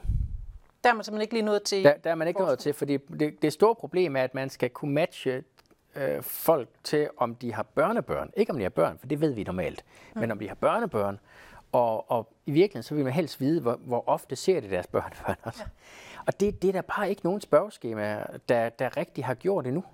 [0.85, 1.85] Der er man simpelthen ikke lige nået til.
[1.85, 4.51] Der, der er man ikke nået til, fordi det, det store problem er, at man
[4.51, 5.43] skal kunne matche
[5.97, 8.31] øh, folk til, om de har børnebørn.
[8.37, 10.21] Ikke om de har børn, for det ved vi normalt, mm.
[10.21, 11.21] men om de har børnebørn.
[11.73, 14.87] Og, og i virkeligheden, så vil man helst vide, hvor, hvor ofte ser de deres
[14.87, 15.62] børnebørn også.
[15.62, 16.13] Ja.
[16.27, 19.85] Og det, det er der bare ikke nogen spørgeskema, der, der rigtig har gjort endnu.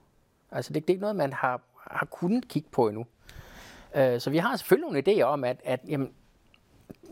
[0.53, 3.07] Altså det, det er ikke noget, man har, har kunnet kigge på endnu.
[3.95, 6.13] Uh, så vi har selvfølgelig nogle idéer om, at, at jamen,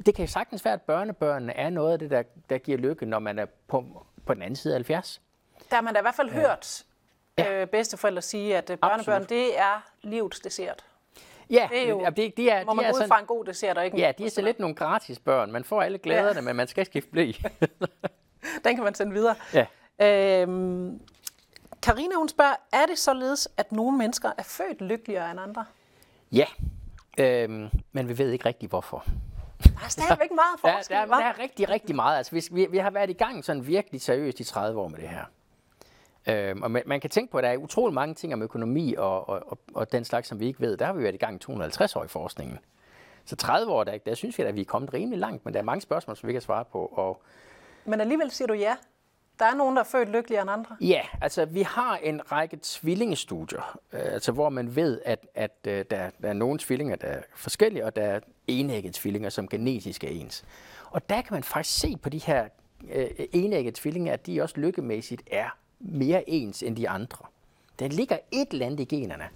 [0.07, 3.19] det kan sagtens være, at børnebørnene er noget af det, der, der giver lykke, når
[3.19, 5.21] man er på, på den anden side af 70.
[5.71, 6.35] Der har man da i hvert fald ja.
[6.35, 6.85] hørt
[7.39, 7.61] ja.
[7.61, 9.29] øh, bedsteforældre sige, at øh, børnebørn, Absolut.
[9.29, 10.85] det er livets dessert.
[11.51, 13.45] Ja, det er jo, det, de er, må man de er ud fra en god
[13.45, 15.53] dessert og ikke Ja, de er så lidt nogle gratis børn.
[15.53, 16.41] Man får alle glæderne, ja.
[16.41, 17.33] men man skal skifte blæ.
[18.65, 19.35] Den kan man sende videre.
[19.55, 19.67] Ja.
[20.43, 21.01] Øhm,
[21.83, 25.65] Karina hun spørger, er det således, at nogle mennesker er født lykkeligere end andre?
[26.33, 26.47] Ja,
[27.19, 29.05] øhm, men vi ved ikke rigtig hvorfor.
[29.65, 32.17] Der er stadigvæk meget forskel, der, der, der er rigtig, rigtig meget.
[32.17, 34.99] Altså, vi, vi, vi har været i gang sådan virkelig seriøst i 30 år med
[34.99, 35.25] det her.
[36.29, 38.95] Øhm, og man, man kan tænke på, at der er utrolig mange ting om økonomi
[38.99, 40.77] og, og, og, og den slags, som vi ikke ved.
[40.77, 42.59] Der har vi været i gang i 250 år i forskningen.
[43.25, 45.61] Så 30 år, der, der synes vi, at vi er kommet rimelig langt, men der
[45.61, 46.87] er mange spørgsmål, som vi kan svare på.
[46.87, 47.23] Og,
[47.89, 48.77] men alligevel siger du ja.
[49.39, 50.77] Der er nogen, der er født lykkeligere end andre.
[50.81, 55.85] Ja, altså vi har en række tvillingestudier, øh, altså hvor man ved, at, at øh,
[55.91, 60.05] der, der er nogle tvillinger, der er forskellige, og der er enæggede tvillinger, som genetisk
[60.05, 60.45] er ens.
[60.91, 62.49] Og der kan man faktisk se på de her
[62.93, 67.27] øh, enæggede tvillinger, at de også lykkemæssigt er mere ens end de andre.
[67.79, 69.29] Der ligger et eller andet i generne.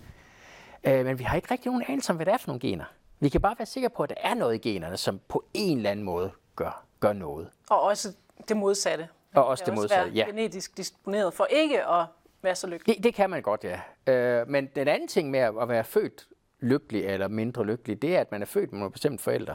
[0.84, 2.84] Øh, men vi har ikke rigtig nogen anelse om, hvad det er for nogle gener.
[3.20, 5.76] Vi kan bare være sikre på, at der er noget i generne, som på en
[5.76, 7.50] eller anden måde gør, gør noget.
[7.70, 8.12] Og også
[8.48, 9.08] det modsatte.
[9.34, 10.24] Og også det modsatte, også ja.
[10.26, 12.06] genetisk disponeret for ikke at
[12.42, 12.96] være så lykkelig.
[12.96, 13.80] Det, det kan man godt, ja.
[14.12, 16.28] Øh, men den anden ting med at være født
[16.60, 19.54] lykkelig eller mindre lykkelig, det er, at man er født med nogle bestemte forældre.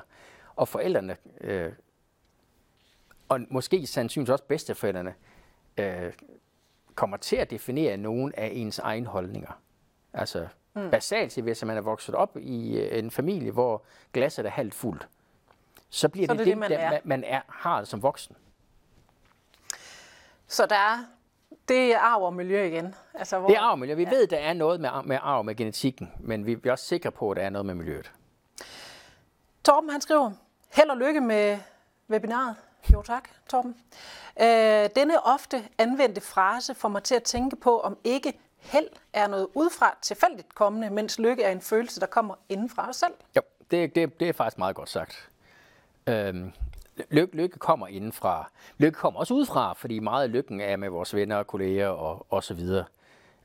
[0.55, 1.71] Og forældrene, øh,
[3.29, 5.13] og måske sandsynligvis også bedsteforældrene,
[5.77, 6.13] øh,
[6.95, 9.61] kommer til at definere nogen af ens egne holdninger.
[10.13, 10.89] Altså mm.
[10.91, 14.73] basalt set, hvis man er vokset op i øh, en familie, hvor glasset er halvt
[14.73, 15.07] fuldt,
[15.89, 16.99] så bliver så det det, det man, der, er.
[17.03, 18.35] man er, har som voksen.
[20.47, 20.97] Så der er,
[21.67, 22.95] det er arv og miljø igen?
[23.13, 23.95] Altså, hvor, det er arv og miljø.
[23.95, 24.09] Vi ja.
[24.09, 27.31] ved, der er noget med, med arv med genetikken, men vi er også sikre på,
[27.31, 28.11] at der er noget med miljøet.
[29.63, 30.31] Torben han skriver,
[30.73, 31.59] held og lykke med
[32.09, 32.55] webinaret.
[32.93, 33.75] Jo tak, Torben.
[34.41, 39.27] Øh, denne ofte anvendte frase får mig til at tænke på, om ikke held er
[39.27, 43.13] noget udefra tilfældigt kommende, mens lykke er en følelse, der kommer inden fra os selv.
[43.35, 45.29] Jo, det, det, det er faktisk meget godt sagt.
[46.07, 46.53] Øhm,
[47.09, 48.51] lykke, lykke kommer indenfra.
[48.77, 52.25] Lykke kommer også udefra, fordi meget af lykken er med vores venner og kolleger og,
[52.29, 52.85] og så videre.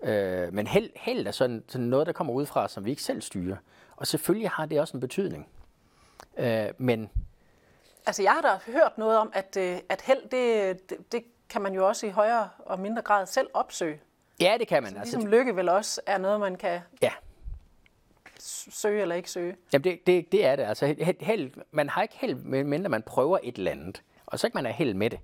[0.02, 3.22] Øh, men held, held er sådan, sådan noget, der kommer udefra, som vi ikke selv
[3.22, 3.56] styrer.
[3.96, 5.48] Og selvfølgelig har det også en betydning.
[6.38, 7.10] Øh, men
[8.06, 11.62] Altså, jeg har da hørt noget om, at, øh, at held, det, det, det kan
[11.62, 14.00] man jo også i højere og mindre grad selv opsøge.
[14.40, 14.96] ja, det kan man.
[14.96, 17.12] Altså, ligesom lykke vel også er noget, man kan ja,
[18.70, 19.56] søge eller ikke søge.
[19.72, 20.62] Jamen det, det, det er det.
[20.62, 24.02] Altså, held, man har ikke held, medmindre man prøver et eller andet.
[24.26, 25.18] Og så kan man have held med det.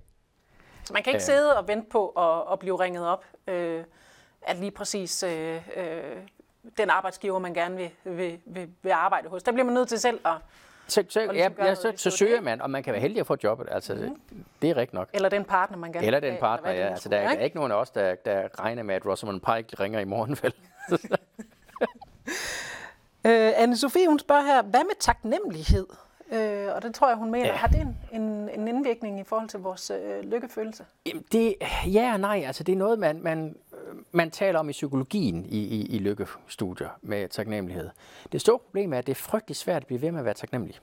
[0.83, 3.83] Så man kan ikke sidde og vente på at, at blive ringet op, øh,
[4.41, 6.17] at lige præcis øh, øh,
[6.77, 9.99] den arbejdsgiver, man gerne vil, vil, vil, vil arbejde hos, der bliver man nødt til
[9.99, 10.31] selv at,
[10.87, 13.27] Så, så, ligesom ja, ja, så, så søger man, og man kan være heldig at
[13.27, 13.67] få jobbet.
[13.71, 14.43] Altså, mm.
[14.61, 15.09] det er rigtigt nok.
[15.13, 16.87] eller den partner, man gerne Eller den partner, det ja.
[16.87, 19.05] Altså, der, er, være, der er ikke nogen af os, der, der regner med, at
[19.05, 20.53] Rosamund Pike ringer i morgen, vel?
[23.25, 25.87] Øh, Anne-Sophie, hun spørger her, hvad med taknemmelighed?
[26.31, 27.47] Øh, og det tror jeg, hun mener.
[27.47, 27.53] Ja.
[27.53, 30.85] Har det en, en, en indvirkning i forhold til vores øh, lykkefølelse?
[31.05, 31.55] Jamen, det,
[31.85, 32.43] ja og nej.
[32.45, 35.99] Altså, det er noget, man, man, øh, man taler om i psykologien i, i, i
[35.99, 37.89] lykkestudier med taknemmelighed.
[38.31, 40.33] Det store problem er, at det er frygtelig svært at blive ved med at være
[40.33, 40.79] taknemmelig.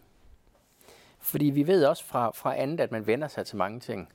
[1.18, 4.08] Fordi vi ved også fra, fra andet, at man vender sig til mange ting.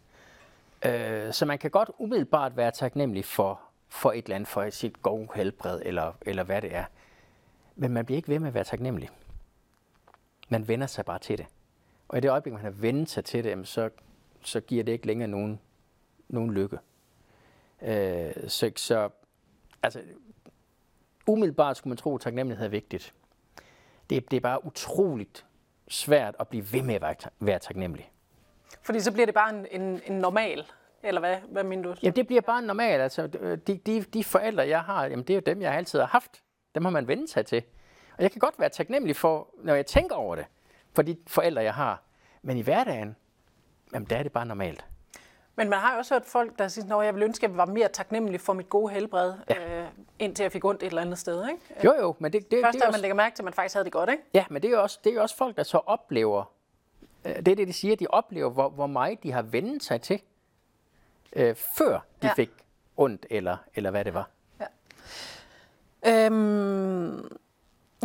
[0.86, 5.01] Øh, så man kan godt umiddelbart være taknemmelig for, for et eller andet, for sit
[5.01, 6.84] gode helbred, eller, eller hvad det er.
[7.75, 9.10] Men man bliver ikke ved med at være taknemmelig.
[10.49, 11.45] Man vender sig bare til det.
[12.07, 13.89] Og i det øjeblik, man har vendt sig til det, så,
[14.41, 15.60] så giver det ikke længere nogen,
[16.29, 16.77] nogen lykke.
[17.81, 19.10] Øh, så, så
[19.84, 20.01] altså,
[21.27, 23.13] umiddelbart skulle man tro, at taknemmelighed er vigtigt.
[24.10, 25.45] Det, det er bare utroligt
[25.88, 28.12] svært at blive ved med at være, være taknemmelig.
[28.81, 30.65] Fordi så bliver det bare en, en, en normal,
[31.03, 31.95] eller hvad, hvad mener du?
[32.03, 33.01] Jamen, det bliver bare normalt.
[33.01, 33.27] Altså,
[33.67, 36.43] de, de, de forældre, jeg har, jamen, det er jo dem, jeg altid har haft.
[36.75, 37.63] Dem har man vendt sig til.
[38.17, 40.45] Og jeg kan godt være taknemmelig for, når jeg tænker over det,
[40.93, 42.01] for de forældre, jeg har.
[42.41, 43.15] Men i hverdagen,
[43.93, 44.86] jamen, der er det bare normalt.
[45.55, 47.57] Men man har jo også hørt folk, der siger, at jeg vil ønske, at jeg
[47.57, 49.81] var mere taknemmelig for mit gode helbred, ja.
[49.81, 49.88] øh,
[50.19, 51.47] indtil jeg fik ondt et eller andet sted.
[51.49, 51.62] Ikke?
[51.84, 53.53] Jo, jo, men det, det, Først det er man også, lægger mærke til, at man
[53.53, 54.10] faktisk havde det godt.
[54.10, 54.23] Ikke?
[54.34, 56.43] ja, men det er jo også, det er jo også folk, der så oplever,
[57.25, 60.01] øh, det er det, de siger, de oplever, hvor, hvor meget de har vendt sig
[60.01, 60.21] til,
[61.34, 62.34] øh, før de Ja.
[62.34, 62.51] fik
[62.97, 64.29] ondt, eller, eller hvad det var.
[66.07, 67.37] Øhm,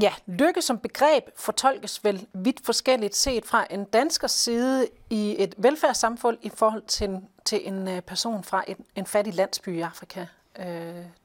[0.03, 5.55] ja, lykke som begreb fortolkes vel vidt forskelligt set fra en danskers side i et
[5.59, 10.27] velfærdssamfund i forhold til, til en øh, person fra en, en fattig landsby i Afrika.
[10.59, 10.67] Øh,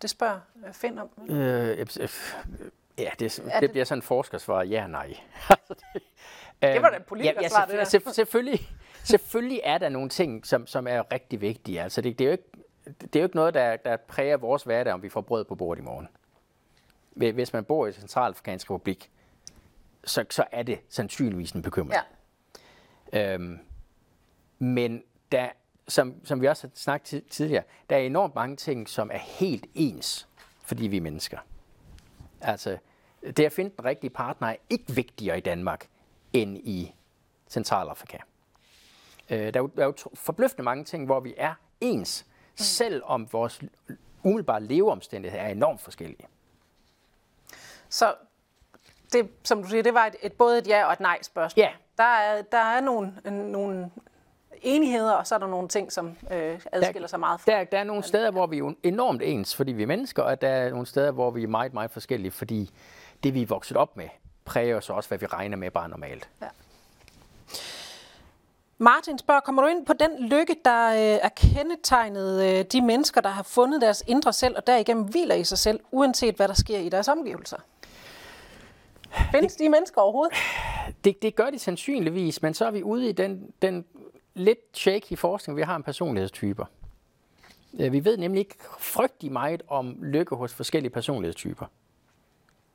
[0.01, 1.09] det spørger øh, Finn om.
[1.29, 5.13] Øh, ja, det, det, det- det bliver sådan en forskersvar, ja nej.
[6.61, 7.83] Det var da et politikersvar, det der.
[7.99, 8.69] selvfø- selvfølgelig,
[9.03, 11.81] selvfølgelig er der nogle ting, som, som er rigtig vigtige.
[11.81, 12.51] Altså, det, det, er jo ikke,
[13.01, 15.55] det er jo ikke noget, der, der præger vores hverdag, om vi får brød på
[15.55, 16.07] bordet i morgen.
[17.15, 19.11] Hvi- Hvis man bor i Centralafrikansk Republik,
[20.03, 22.01] så, så er det sandsynligvis en bekymring.
[23.13, 23.33] Ja.
[23.33, 23.59] Øhm,
[24.59, 25.49] men der,
[25.87, 29.17] som, som vi også har snakket ti- tidligere, der er enormt mange ting, som er
[29.17, 30.27] helt ens,
[30.63, 31.37] fordi vi er mennesker.
[32.41, 32.77] Altså,
[33.23, 35.87] det at finde den rigtige partner er ikke vigtigere i Danmark
[36.33, 36.95] end i
[37.49, 38.17] Centralafrika.
[39.29, 42.57] Øh, der, er jo, der er jo forbløffende mange ting, hvor vi er ens, mm.
[42.57, 43.61] selvom vores
[44.23, 46.25] umiddelbare leveomstændigheder er enormt forskellige.
[47.91, 48.13] Så
[49.13, 51.63] det, som du siger, det var et, et både et ja og et nej spørgsmål.
[51.63, 51.69] Ja.
[51.97, 53.13] Der er, der er nogle,
[53.51, 53.91] nogle
[54.61, 57.51] enigheder, og så er der nogle ting, som øh, adskiller sig meget fra.
[57.51, 60.41] Der, der er nogle steder, hvor vi er enormt ens, fordi vi er mennesker, og
[60.41, 62.69] der er nogle steder, hvor vi er meget, meget forskellige, fordi
[63.23, 64.09] det, vi er vokset op med,
[64.45, 66.29] præger så også, hvad vi regner med bare normalt.
[68.77, 73.21] Martin spørger, kommer du ind på den lykke, der øh, er kendetegnet øh, de mennesker,
[73.21, 76.53] der har fundet deres indre selv, og derigennem hviler i sig selv, uanset hvad der
[76.53, 77.57] sker i deres omgivelser?
[79.31, 80.33] Findes de mennesker overhovedet?
[81.03, 83.85] Det, det gør de sandsynligvis, men så er vi ude i den, den
[84.33, 86.65] lidt shaky forskning, vi har om personlighedstyper.
[87.71, 91.65] Vi ved nemlig ikke frygtelig meget om lykke hos forskellige personlighedstyper.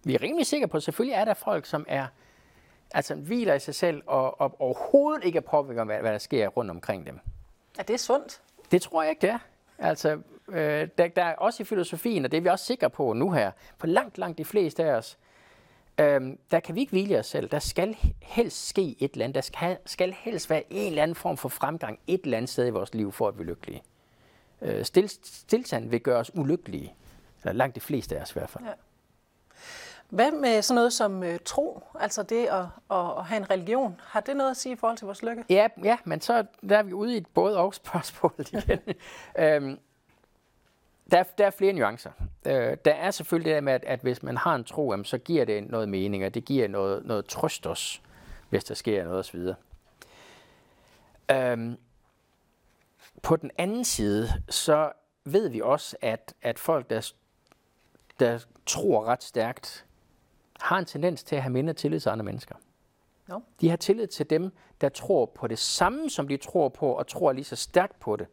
[0.05, 2.07] Vi er rimelig sikre på, at selvfølgelig er der folk, som er
[2.95, 6.19] altså hviler i sig selv og, og overhovedet ikke er påvirket af, hvad, hvad der
[6.19, 7.21] sker rundt omkring dem.
[7.79, 8.41] Er det sundt?
[8.71, 9.39] Det tror jeg ikke, det er.
[9.79, 10.19] Altså,
[10.49, 13.31] øh, der, der er også i filosofien, og det er vi også sikre på nu
[13.31, 15.19] her, for langt, langt de fleste af os,
[16.01, 17.49] øh, der kan vi ikke hvile os selv.
[17.51, 19.35] Der skal helst ske et eller andet.
[19.35, 22.67] Der skal, skal helst være en eller anden form for fremgang et eller andet sted
[22.67, 23.83] i vores liv, for at vi er lykkelige.
[24.63, 26.95] Øh, stil, stilstand vil gøre os ulykkelige.
[27.43, 28.65] Eller langt de fleste af os i hvert fald.
[28.65, 28.73] Ja.
[30.09, 34.01] Hvad med sådan noget som øh, tro, altså det at, at, at have en religion?
[34.05, 35.45] Har det noget at sige i forhold til vores lykke?
[35.49, 38.81] Ja, ja, men så der er vi ude i et både og spørgsmål igen.
[39.39, 39.79] øhm,
[41.11, 42.11] der, er, der er flere nuancer.
[42.47, 45.05] Øh, der er selvfølgelig det der med, at, at hvis man har en tro, jamen,
[45.05, 48.03] så giver det noget mening, og det giver noget, noget trøst os,
[48.51, 49.41] hvis der sker noget osv.
[51.31, 51.77] Øhm,
[53.23, 54.93] på den anden side, så
[55.25, 57.13] ved vi også, at, at folk, der,
[58.21, 59.85] der tror ret stærkt,
[60.61, 62.55] har en tendens til at have mindre tillid til andre mennesker.
[63.29, 63.41] No.
[63.61, 67.07] De har tillid til dem, der tror på det samme, som de tror på, og
[67.07, 68.27] tror lige så stærkt på det.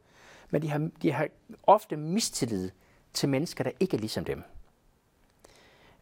[0.53, 1.27] Men de har, de har
[1.63, 2.69] ofte mistillid
[3.13, 4.43] til mennesker, der ikke er ligesom dem.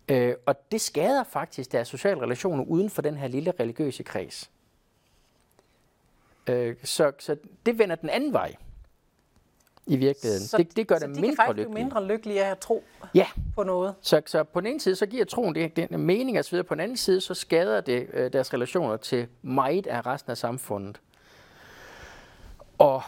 [0.09, 4.51] Øh, og det skader faktisk deres sociale relationer uden for den her lille religiøse kreds.
[6.47, 8.55] Øh, så, så det vender den anden vej
[9.87, 10.47] i virkeligheden.
[10.47, 11.83] Så, det, det gør så dem de mindre kan lykkelige.
[11.83, 12.83] mindre lykkelige af at tro
[13.13, 13.27] ja.
[13.55, 13.95] på noget.
[14.01, 16.63] Så, så på den ene side, så giver troen det, den mening og så videre.
[16.63, 20.37] På den anden side, så skader det øh, deres relationer til meget af resten af
[20.37, 21.01] samfundet.
[22.77, 23.01] Og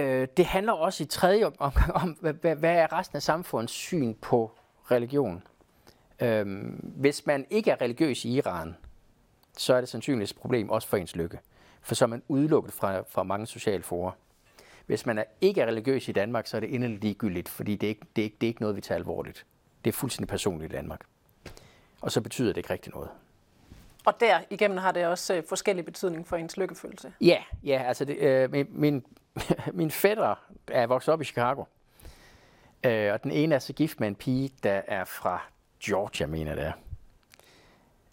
[0.00, 4.14] øh, det handler også i tredje omgang om, hvad, hvad, er resten af samfundets syn
[4.14, 4.52] på
[4.90, 5.42] religion.
[6.20, 8.76] Øhm, hvis man ikke er religiøs i Iran,
[9.56, 11.38] så er det sandsynligvis et problem også for ens lykke.
[11.82, 14.12] For så er man udelukket fra, fra mange sociale forer.
[14.86, 17.86] Hvis man er ikke er religiøs i Danmark, så er det inderligt ligegyldigt, fordi det
[17.86, 19.46] er, ikke, det, er ikke, det er ikke noget, vi tager alvorligt.
[19.84, 21.00] Det er fuldstændig personligt i Danmark.
[22.00, 23.08] Og så betyder det ikke rigtig noget.
[24.04, 27.12] Og der igennem har det også øh, forskellig betydning for ens lykkefølelse.
[27.20, 29.04] Ja, ja altså det, øh, min, min,
[29.72, 30.34] min fætter
[30.68, 31.64] er vokset op i Chicago.
[32.84, 35.42] Øh, og den ene er så gift med en pige, der er fra
[35.84, 36.72] Georgia, mener det er.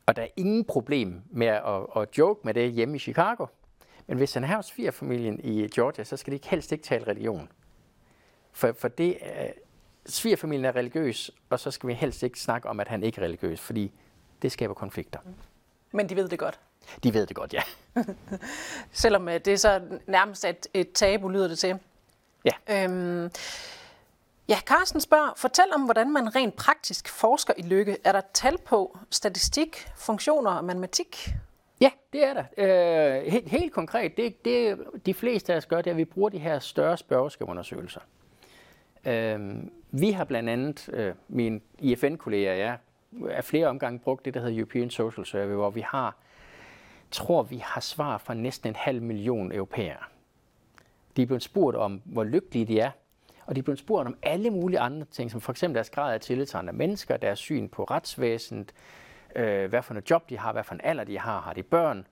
[0.06, 3.46] Og der er ingen problem med at, at joke med det hjemme i Chicago.
[4.08, 7.08] Men hvis han er hos svigerfamilien i Georgia, så skal de ikke helst ikke tale
[7.08, 7.50] religion.
[8.52, 9.52] For, for det er,
[10.06, 13.26] svigerfamilien er religiøs, og så skal vi helst ikke snakke om, at han ikke er
[13.26, 13.92] religiøs, fordi
[14.42, 15.20] det skaber konflikter.
[15.92, 16.60] Men de ved det godt.
[17.04, 17.62] De ved det godt, ja.
[18.91, 21.80] Selvom øh, det er så nærmest et, et tabu, lyder det til.
[22.46, 22.84] Ja.
[22.84, 23.32] Øhm,
[24.50, 27.98] ja, Carsten spørger, fortæl om, hvordan man rent praktisk forsker i lykke.
[28.04, 31.34] Er der tal på statistik, funktioner og matematik?
[31.82, 32.43] Ja, det er der.
[33.17, 36.06] Øh, helt, helt konkret, det, det de fleste af os gør, det er, at vi
[36.06, 38.02] bruger de her større spørgeskemaundersøgelser.
[39.06, 39.39] Øh,
[39.91, 42.78] vi har blandt andet, øh, mine IFN-kolleger og jeg,
[43.30, 46.15] er flere omgange brugt det, der hedder European Social Survey, hvor vi har,
[47.13, 50.04] tror vi har svar fra næsten en halv million europæere.
[51.17, 52.91] De er blevet spurgt om, hvor lykkelige de er,
[53.45, 56.13] og de er blevet spurgt om alle mulige andre ting, som for eksempel deres grad
[56.13, 58.73] af tillid til andre mennesker, deres syn på retsvæsenet,
[59.36, 61.63] øh, hvad for et job de har, hvad for en alder de har, har de
[61.63, 62.08] børn,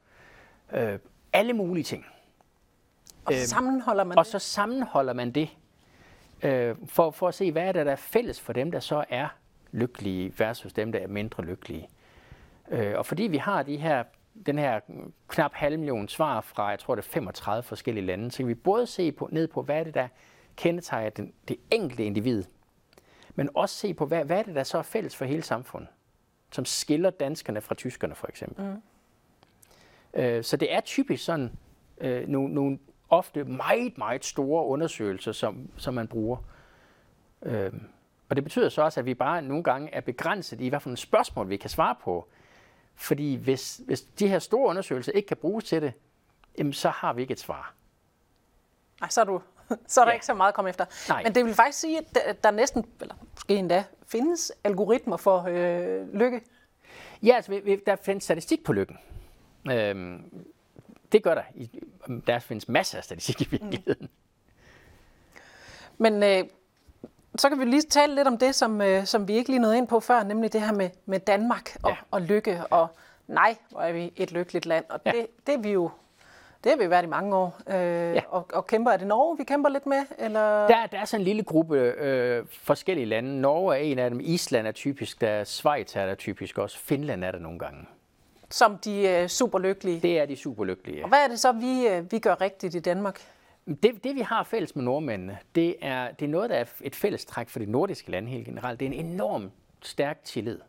[0.73, 0.99] øh,
[1.33, 2.05] alle mulige ting.
[3.25, 4.31] Og så sammenholder man Og det?
[4.31, 5.49] så sammenholder man det,
[6.43, 9.03] øh, for, for at se, hvad er det, der er fælles for dem, der så
[9.09, 9.27] er
[9.71, 11.89] lykkelige, versus dem, der er mindre lykkelige.
[12.69, 14.03] Øh, og fordi vi har de her,
[14.45, 14.79] den her
[15.27, 18.53] knap halv million svar fra, jeg tror det er 35 forskellige lande, så kan vi
[18.53, 20.07] både se på, ned på, hvad er det, der
[20.55, 22.43] kendetegner den, det enkelte individ,
[23.35, 25.89] men også se på, hvad, hvad er det, der så er fælles for hele samfundet
[26.51, 28.65] som skiller danskerne fra tyskerne for eksempel.
[28.65, 28.81] Mm.
[30.21, 31.51] Øh, så det er typisk sådan
[31.97, 36.37] øh, nogle, nogle ofte meget, meget store undersøgelser, som, som man bruger.
[37.43, 37.71] Øh,
[38.29, 40.89] og det betyder så også, at vi bare nogle gange er begrænset i, hvad for
[40.89, 42.27] nogle spørgsmål vi kan svare på.
[42.95, 45.93] Fordi hvis, hvis de her store undersøgelser ikke kan bruges til det,
[46.57, 47.73] jamen så har vi ikke et svar.
[49.01, 49.41] Ej, så er, du,
[49.87, 50.13] så er der Ja.
[50.13, 50.85] ikke så meget at komme efter.
[51.09, 51.23] Nej.
[51.23, 56.13] Men det vil faktisk sige, at der, næsten, eller måske endda, findes algoritmer for øh,
[56.13, 56.41] lykke.
[57.23, 58.97] Ja, altså, der findes statistik på lykken.
[59.71, 60.43] Øhm,
[61.11, 61.43] det gør der.
[62.27, 64.09] Der findes masser af statistik i virkeligheden.
[65.97, 66.43] Men øh,
[67.37, 69.77] så kan vi lige tale lidt om det, som, øh, som vi ikke lige nåede
[69.77, 71.95] ind på før, nemlig det her med, med Danmark og, Ja.
[72.11, 72.61] og lykke.
[72.69, 72.87] Og
[73.27, 74.85] nej, hvor er vi et lykkeligt land.
[74.89, 75.11] Og Ja.
[75.11, 75.89] det, det er vi jo
[76.63, 77.57] det har vi været i mange år.
[77.67, 77.75] Øh,
[78.15, 78.21] ja.
[78.29, 80.01] og, og kæmper, er det Norge, vi kæmper lidt med?
[80.17, 80.67] Eller?
[80.67, 83.41] Der, der er sådan en lille gruppe øh, forskellige lande.
[83.41, 86.77] Norge er en af dem, Island er typisk, der er Schweiz er der typisk også,
[86.79, 87.85] Finland er der nogle gange.
[88.49, 89.99] Som de øh, super lykkelige.
[89.99, 91.03] Det er de super lykkelige.
[91.03, 93.21] Og hvad er det så, vi, øh, vi gør rigtigt i Danmark?
[93.67, 96.95] Det, det vi har fælles med nordmændene, det er, det er noget, der er et
[96.95, 98.79] fælles træk for de nordiske lande helt generelt.
[98.79, 100.59] Det er en enorm stærk tillid.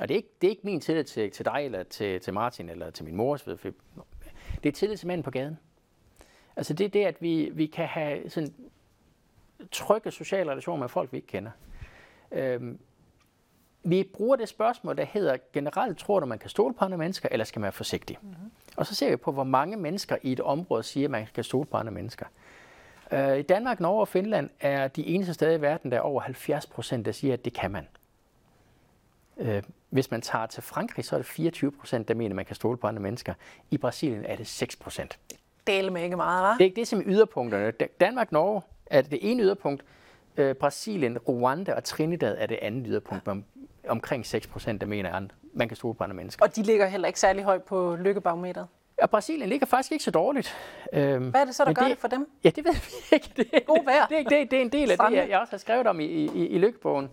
[0.00, 2.34] Og det er ikke, det er ikke min tillid til, til dig, eller til, til
[2.34, 3.36] Martin, eller til min mor.
[3.36, 3.56] for-
[4.62, 5.58] Det er tillid til manden på gaden.
[6.56, 8.54] Altså det er det, at vi, vi kan have sådan
[9.72, 11.50] trygge sociale relationer med folk, vi ikke kender.
[12.32, 12.78] Øhm,
[13.86, 17.28] vi bruger det spørgsmål, der hedder, generelt tror du, man kan stole på andre mennesker,
[17.32, 18.18] eller skal man være forsigtig?
[18.22, 18.50] Mm-hmm.
[18.76, 21.44] Og så ser vi på, hvor mange mennesker i et område siger, at man kan
[21.44, 22.26] stole på andre mennesker.
[23.12, 26.20] Øh, I Danmark, Norge og Finland er de eneste steder i verden, der er over
[26.20, 27.86] 70 procent, der siger, at det kan man.
[29.38, 32.44] Øh, hvis man tager til Frankrig, så er det 24 procent, der mener, at man
[32.44, 33.34] kan stole på andre mennesker.
[33.70, 35.18] I Brasilien er det 6 procent.
[35.66, 36.54] Dele med ikke meget, hva'?
[36.54, 37.70] Det er ikke det, som er yderpunkterne.
[37.70, 39.84] Da- Danmark Norge er det ene yderpunkt.
[40.36, 43.44] Øh, Brasilien, Rwanda og Trinidad er det andet yderpunkt, om,
[43.88, 45.22] omkring 6 procent, der mener, at
[45.54, 46.44] man kan stole på andre mennesker.
[46.44, 48.66] Og de ligger heller ikke særlig højt på lykkebarometeret.
[49.02, 50.56] Og Brasilien ligger faktisk ikke så dårligt.
[50.92, 52.30] Øhm, Hvad er det så, der gør det, det for dem?
[52.44, 53.30] Ja, det ved vi ikke.
[53.36, 54.06] Det, God vejr.
[54.06, 56.46] Det, det, det er en del af det, jeg også har skrevet om i, i,
[56.46, 57.10] i lykkebogen.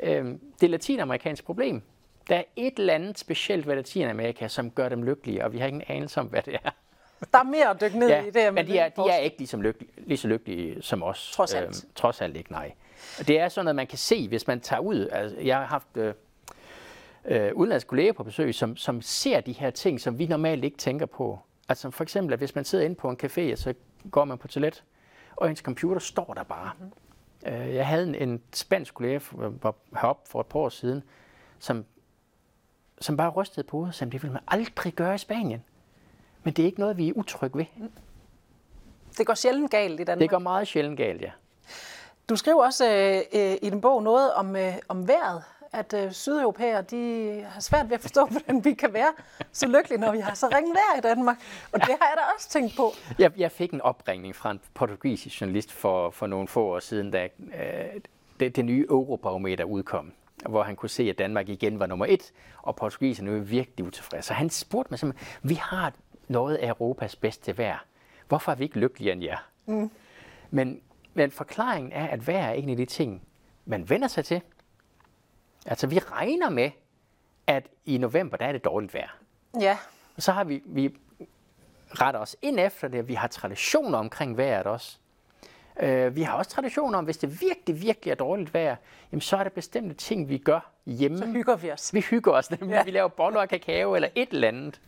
[0.00, 1.82] Øhm, det er latinamerikansk problem.
[2.28, 5.66] Der er et eller andet specielt ved Latinamerika, som gør dem lykkelige, og vi har
[5.66, 6.70] ingen anelse om, hvad det er.
[7.32, 8.54] Der er mere at dykke ned ja, i det.
[8.54, 11.32] Men de er, de er ikke lige, som lykke, lige så lykkelige som os.
[11.34, 11.66] Trods alt.
[11.66, 12.72] Øhm, trods alt ikke, nej.
[13.18, 15.08] Det er sådan noget, man kan se, hvis man tager ud.
[15.12, 16.14] Altså, jeg har haft øh,
[17.24, 20.76] øh, udenlandske kolleger på besøg, som, som ser de her ting, som vi normalt ikke
[20.76, 21.38] tænker på.
[21.68, 23.74] Altså for eksempel, at hvis man sidder inde på en café, og så
[24.10, 24.84] går man på toilet,
[25.36, 26.70] og ens computer står der bare.
[26.78, 26.92] Mm-hmm.
[27.54, 29.18] Øh, jeg havde en, en spansk kollega
[30.00, 31.02] heroppe for et par år siden,
[31.58, 31.84] som,
[33.00, 35.64] som bare rystede på hovedet, som det ville man aldrig gøre i Spanien.
[36.42, 37.64] Men det er ikke noget, vi er utrygge ved.
[37.76, 37.90] Mm.
[39.18, 40.20] Det går sjældent galt i Danmark.
[40.20, 41.30] Det går meget sjældent galt, ja.
[42.28, 46.12] Du skriver også øh, øh, i din bog noget om, øh, om vejret at øh,
[46.12, 49.12] sydeuropæere de har svært ved at forstå, hvordan vi kan være
[49.52, 51.36] så lykkelige, når vi har så ringe vejr i Danmark.
[51.72, 52.92] Og det har jeg da også tænkt på.
[53.18, 57.10] Jeg, jeg fik en opringning fra en portugisisk journalist for, for nogle få år siden,
[57.10, 58.00] da øh,
[58.40, 60.12] det, det nye Eurobarometer udkom
[60.48, 64.28] hvor han kunne se, at Danmark igen var nummer et, og portugiserne var virkelig utilfredse.
[64.28, 65.92] Så han spurgte mig simpelthen, vi har
[66.28, 67.84] noget af Europas bedste vejr.
[68.28, 69.36] Hvorfor er vi ikke lykkeligere end jer?
[69.66, 69.90] Mm.
[70.50, 70.80] Men,
[71.16, 73.22] men forklaringen er, at vejr er en af de ting,
[73.64, 74.40] man vender sig til,
[75.66, 76.70] Altså, vi regner med,
[77.46, 79.16] at i november, der er det dårligt vejr.
[79.60, 79.78] Ja.
[80.16, 80.96] Og så har vi, vi
[81.90, 83.08] retter os ind efter det.
[83.08, 84.98] Vi har traditioner omkring vejret også.
[85.82, 88.76] Uh, vi har også traditioner om, hvis det virkelig, virkelig er dårligt vejr,
[89.12, 91.18] jamen, så er der bestemte ting, vi gør hjemme.
[91.18, 91.94] Så hygger vi os.
[91.94, 92.74] Vi hygger os, nemlig.
[92.74, 92.82] Ja.
[92.84, 94.80] Vi laver boller og kakao eller et eller andet.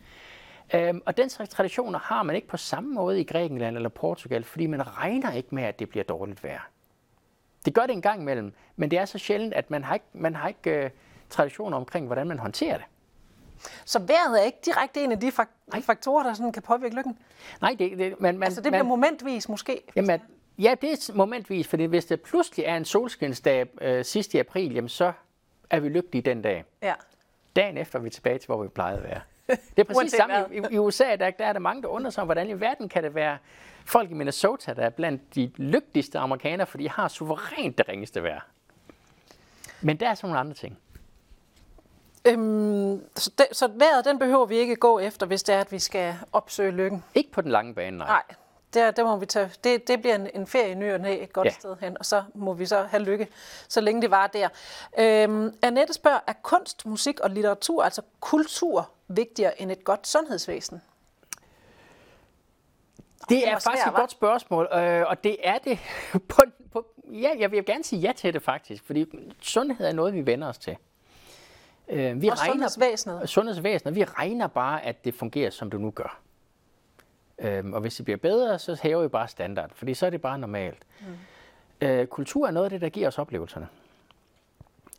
[0.73, 4.43] Uh, og den slags traditioner har man ikke på samme måde i Grækenland eller Portugal,
[4.43, 6.69] fordi man regner ikke med, at det bliver dårligt vejr.
[7.65, 10.05] Det gør det en gang imellem, men det er så sjældent, at man har ikke,
[10.13, 10.91] man har ikke uh,
[11.29, 12.85] traditioner omkring, hvordan man håndterer det.
[13.85, 17.17] Så vejret er ikke direkte en af de fak- faktorer, der sådan kan påvirke lykken?
[17.61, 19.81] Nej, det, det man, man, altså det bliver man, momentvis måske?
[19.95, 20.21] Jamen,
[20.57, 24.73] ja, det er momentvis, fordi hvis det pludselig er en solskinsdag øh, sidst i april,
[24.73, 25.11] jamen så
[25.69, 26.63] er vi lykkelige den dag.
[26.81, 26.93] Ja.
[27.55, 29.21] Dagen efter er vi tilbage til, hvor vi plejede at være.
[29.77, 30.45] Det er præcis samme.
[30.51, 32.89] I, I USA der, der er der mange, der undrer sig om, hvordan i verden
[32.89, 33.37] kan det være
[33.85, 38.23] folk i Minnesota, der er blandt de lykkeligste amerikanere, fordi de har suverænt det ringeste
[38.23, 38.41] vejr.
[39.81, 40.77] Men der er sådan nogle andre ting.
[42.25, 45.71] Øhm, så, det, så vejret, den behøver vi ikke gå efter, hvis det er, at
[45.71, 47.03] vi skal opsøge lykken?
[47.15, 48.07] Ikke på den lange bane, nej.
[48.07, 48.23] Nej,
[48.73, 49.51] det, det, må vi tage.
[49.63, 51.51] Det, det bliver en, en ferie ny og et godt ja.
[51.51, 53.27] sted hen, og så må vi så have lykke,
[53.67, 54.49] så længe det var der.
[54.99, 60.81] Øhm, Annette spørger, er kunst, musik og litteratur, altså kultur, vigtigere end et godt sundhedsvæsen?
[63.29, 65.79] Det er faktisk et godt spørgsmål, øh, og det er det
[66.29, 66.41] på,
[66.71, 69.05] på, ja, jeg vil gerne sige ja til det faktisk, fordi
[69.41, 70.77] sundhed er noget, vi vender os til.
[71.89, 73.29] Øh, vi og regner, sundhedsvæsenet?
[73.29, 73.95] Sundhedsvæsenet.
[73.95, 76.19] Vi regner bare, at det fungerer, som det nu gør.
[77.39, 80.21] Øh, og hvis det bliver bedre, så hæver vi bare standard, fordi så er det
[80.21, 80.83] bare normalt.
[80.99, 81.87] Mm.
[81.87, 83.67] Øh, kultur er noget af det, der giver os oplevelserne.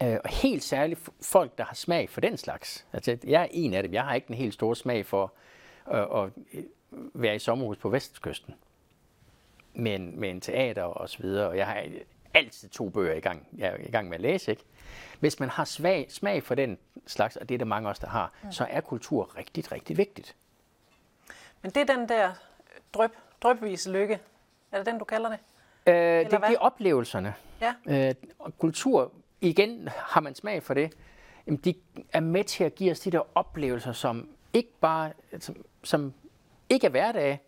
[0.03, 2.87] Øh, og helt særligt folk, der har smag for den slags.
[2.93, 3.93] Altså, jeg er en af dem.
[3.93, 5.33] Jeg har ikke en helt stor smag for
[5.87, 6.33] at, at
[7.15, 8.55] være i sommerhus på vestkysten.
[9.75, 11.49] Men med en teater og så videre.
[11.49, 11.85] Og jeg har
[12.35, 14.51] altid to bøger i gang, jeg er i gang med at læse.
[14.51, 14.65] Ikke?
[15.21, 17.99] Hvis man har svag, smag for den slags, og det er der mange af os,
[17.99, 18.53] der har, mm.
[18.53, 20.37] så er kultur rigtig, rigtig vigtigt.
[21.63, 22.33] Men det er den der
[22.93, 23.11] drøb,
[23.43, 24.19] drøbvis lykke.
[24.73, 25.39] Er det den, du kalder det?
[25.87, 27.35] Øh, det, det er oplevelserne.
[27.61, 27.75] Ja.
[28.09, 28.15] Øh,
[28.59, 30.93] kultur, igen har man smag for det,
[31.47, 31.75] jamen de
[32.13, 36.13] er med til at give os de der oplevelser, som ikke bare som, som
[36.69, 37.41] ikke er hverdag,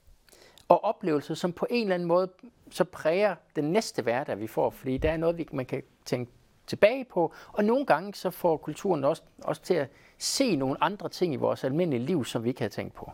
[0.68, 2.28] og oplevelser, som på en eller anden måde
[2.70, 6.32] så præger den næste hverdag, vi får, fordi der er noget, vi, man kan tænke
[6.66, 9.88] tilbage på, og nogle gange så får kulturen også, også til at
[10.18, 13.12] se nogle andre ting i vores almindelige liv, som vi ikke havde tænkt på.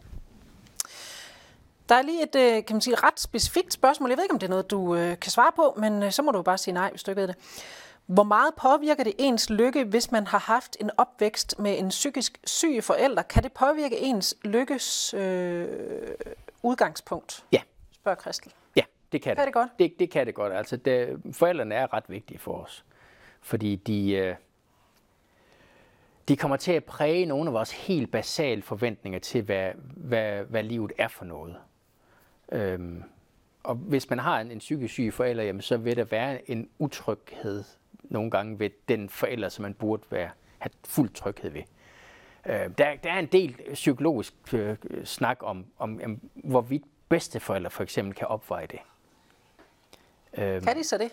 [1.89, 4.11] Der er lige et øh, kan man sige, ret specifikt spørgsmål.
[4.11, 6.22] Jeg ved ikke, om det er noget, du øh, kan svare på, men øh, så
[6.22, 7.37] må du bare sige nej, hvis du ikke ved det.
[8.09, 12.41] Hvor meget påvirker det ens lykke, hvis man har haft en opvækst med en psykisk
[12.45, 13.23] syg forælder?
[13.23, 15.69] Kan det påvirke ens lykkes øh,
[16.63, 17.45] udgangspunkt?
[17.53, 17.61] Ja.
[17.93, 18.53] Spørger Kristel.
[18.77, 18.83] Ja,
[19.13, 19.47] det kan, kan det.
[19.47, 19.69] det godt?
[19.79, 20.53] Det, det kan det godt.
[20.53, 22.85] Altså, det, forældrene er ret vigtige for os,
[23.41, 24.35] fordi de, øh,
[26.29, 30.63] de kommer til at præge nogle af vores helt basale forventninger til, hvad, hvad, hvad
[30.63, 31.57] livet er for noget.
[32.53, 33.03] Øhm,
[33.63, 36.69] og hvis man har en, en psykisk syg forælder, jamen, så vil der være en
[36.79, 37.65] utryghed
[38.09, 41.63] nogle gange ved den forælder, som man burde være, have fuld tryghed ved.
[42.47, 47.83] Øh, der, der er en del psykologisk øh, snak om, om, om, hvorvidt bedsteforældre for
[47.83, 48.79] eksempel kan opveje det.
[50.39, 51.11] Øh, kan de så det?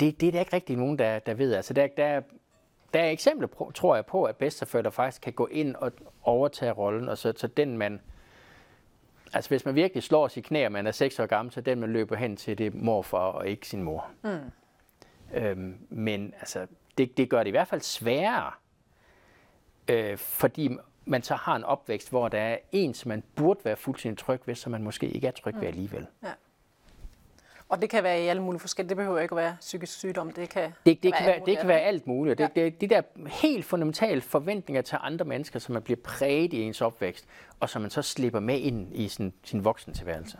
[0.00, 1.54] Det, det er der ikke rigtig nogen, der, der ved.
[1.54, 2.20] Altså, der, der,
[2.94, 5.92] der er eksempler, tror jeg, på, at bedsteforældre faktisk kan gå ind og
[6.22, 8.00] overtage rollen, og så, så den man...
[9.32, 11.80] Altså, hvis man virkelig slår sit knæ, og man er 6 år gammel, så den
[11.80, 14.06] man løber hen til, det er morfar og ikke sin mor.
[14.22, 14.50] Mm.
[15.34, 16.66] Øhm, men altså,
[16.98, 18.52] det, det gør det i hvert fald sværere,
[19.88, 23.76] øh, fordi man så har en opvækst, hvor der er en, som man burde være
[23.76, 25.66] fuldstændig tryg ved, som man måske ikke er tryg ved mm.
[25.66, 26.06] alligevel.
[26.22, 26.32] Ja.
[27.68, 28.88] Og det kan være i alle mulige forskellige.
[28.88, 30.30] Det behøver ikke at være psykisk sygdom.
[30.30, 32.40] Det kan, det, det, kan, være, det kan være alt muligt.
[32.40, 32.46] Ja.
[32.46, 36.62] Det, det, de der helt fundamentale forventninger til andre mennesker, som man bliver præget i
[36.62, 37.26] ens opvækst,
[37.60, 40.38] og som man så slipper med ind i sin, sin voksentilværelse.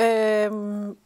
[0.00, 0.96] Øhm,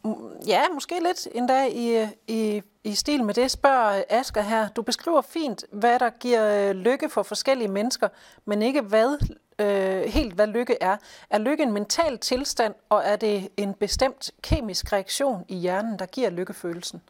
[0.47, 4.67] ja, måske lidt endda i, i, i stil med det, spørger Asger her.
[4.67, 8.07] Du beskriver fint, hvad der giver øh, lykke for forskellige mennesker,
[8.45, 9.17] men ikke hvad
[9.59, 10.97] øh, helt, hvad lykke er.
[11.29, 16.05] Er lykke en mental tilstand, og er det en bestemt kemisk reaktion i hjernen, der
[16.05, 17.01] giver lykkefølelsen?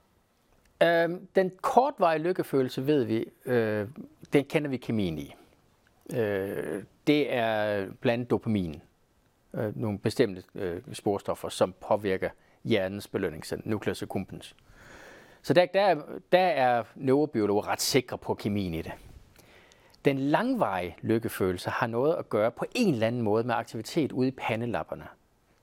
[0.83, 3.87] Øhm, den kortvarige lykkefølelse ved vi, øh,
[4.33, 5.35] den kender vi kemien i.
[6.13, 8.81] Øh, det er blandt dopamin
[9.53, 12.29] øh, nogle bestemte øh, sporstoffer, som påvirker
[12.63, 14.55] hjernens belønningscenter, nucleus accumbens.
[15.41, 18.91] Så der, der, der er neurobiologer ret sikre på kemien i det.
[20.05, 24.27] Den langvarige lykkefølelse har noget at gøre på en eller anden måde med aktivitet ude
[24.27, 25.07] i pandelapperne.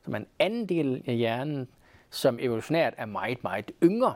[0.04, 1.68] Som er en anden del af hjernen,
[2.10, 4.14] som evolutionært er meget, meget yngre.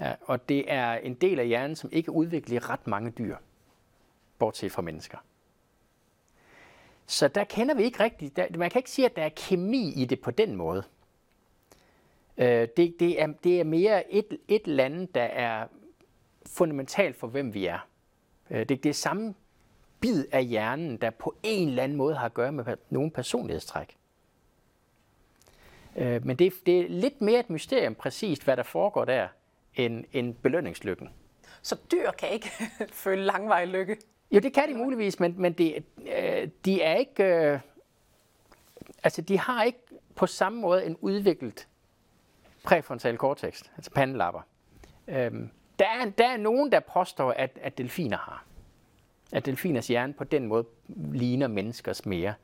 [0.00, 3.36] Ja, og det er en del af hjernen, som ikke udvikler ret mange dyr,
[4.38, 5.18] bortset fra mennesker.
[7.10, 8.36] Så der kender vi ikke rigtigt.
[8.36, 10.82] Der, man kan ikke sige, at der er kemi i det på den måde.
[12.38, 15.66] Øh, det, det, er, det er mere et, et land, der er
[16.46, 17.88] fundamentalt for, hvem vi er.
[18.50, 19.34] Øh, det, det er samme
[20.00, 23.96] bid af hjernen, der på en eller anden måde har at gøre med nogle personlighedstræk.
[25.96, 29.28] Øh, men det, det er lidt mere et mysterium præcist, hvad der foregår der,
[29.74, 31.10] end, end belønningslykken.
[31.62, 32.50] Så dyr kan ikke
[32.92, 33.96] føle langvarig lykke?
[34.30, 37.24] Jo, det kan de muligvis, men, men det, øh, de er ikke...
[37.24, 37.60] Øh,
[39.02, 39.78] altså, de har ikke
[40.14, 41.68] på samme måde en udviklet
[42.64, 44.40] præfrontal cortex, altså pandelapper.
[45.08, 48.44] Øhm, der, er, der er nogen, der påstår, at, at delfiner har.
[49.32, 50.64] At delfiners hjerne på den måde
[50.96, 52.34] ligner menneskers mere.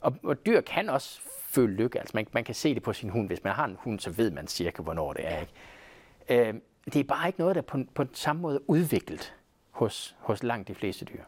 [0.00, 1.98] Og, og dyr kan også føle lykke.
[1.98, 3.26] Altså man, man kan se det på sin hund.
[3.26, 5.40] Hvis man har en hund, så ved man cirka, hvornår det er.
[5.40, 6.48] Ikke?
[6.48, 9.34] Øhm, det er bare ikke noget, der på, på samme måde er udviklet
[9.82, 11.24] hos, hos langt de fleste dyr.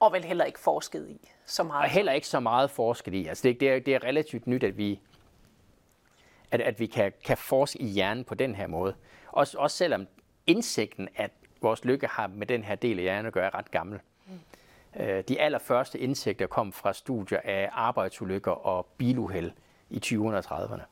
[0.00, 1.82] Og vel heller ikke forsket i så meget.
[1.84, 3.26] Og heller ikke så meget forsket i.
[3.26, 5.00] Altså det, det, er, det er relativt nyt, at vi,
[6.50, 8.94] at, at vi kan, kan forske i hjernen på den her måde.
[9.28, 10.06] Også, også selvom
[10.46, 13.70] indsigten, at vores lykke har med den her del af hjernen at gøre, er ret
[13.70, 14.00] gammel.
[14.26, 14.40] Mm.
[15.28, 19.52] De allerførste indsigter kom fra studier af arbejdsulykker og biluheld
[19.90, 20.82] i 20'erne og 30'erne.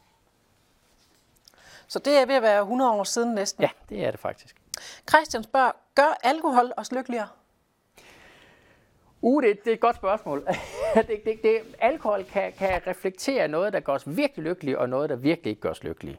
[1.86, 3.62] Så det er ved at være 100 år siden næsten?
[3.62, 4.61] Ja, det er det faktisk.
[5.10, 7.28] Christian spørger, gør alkohol os lykkeligere?
[9.20, 10.46] Uh, det, det er et godt spørgsmål.
[10.94, 15.10] det, det, det, alkohol kan, kan reflektere noget, der gør os virkelig lykkelige, og noget,
[15.10, 16.18] der virkelig ikke gør os lykkelige.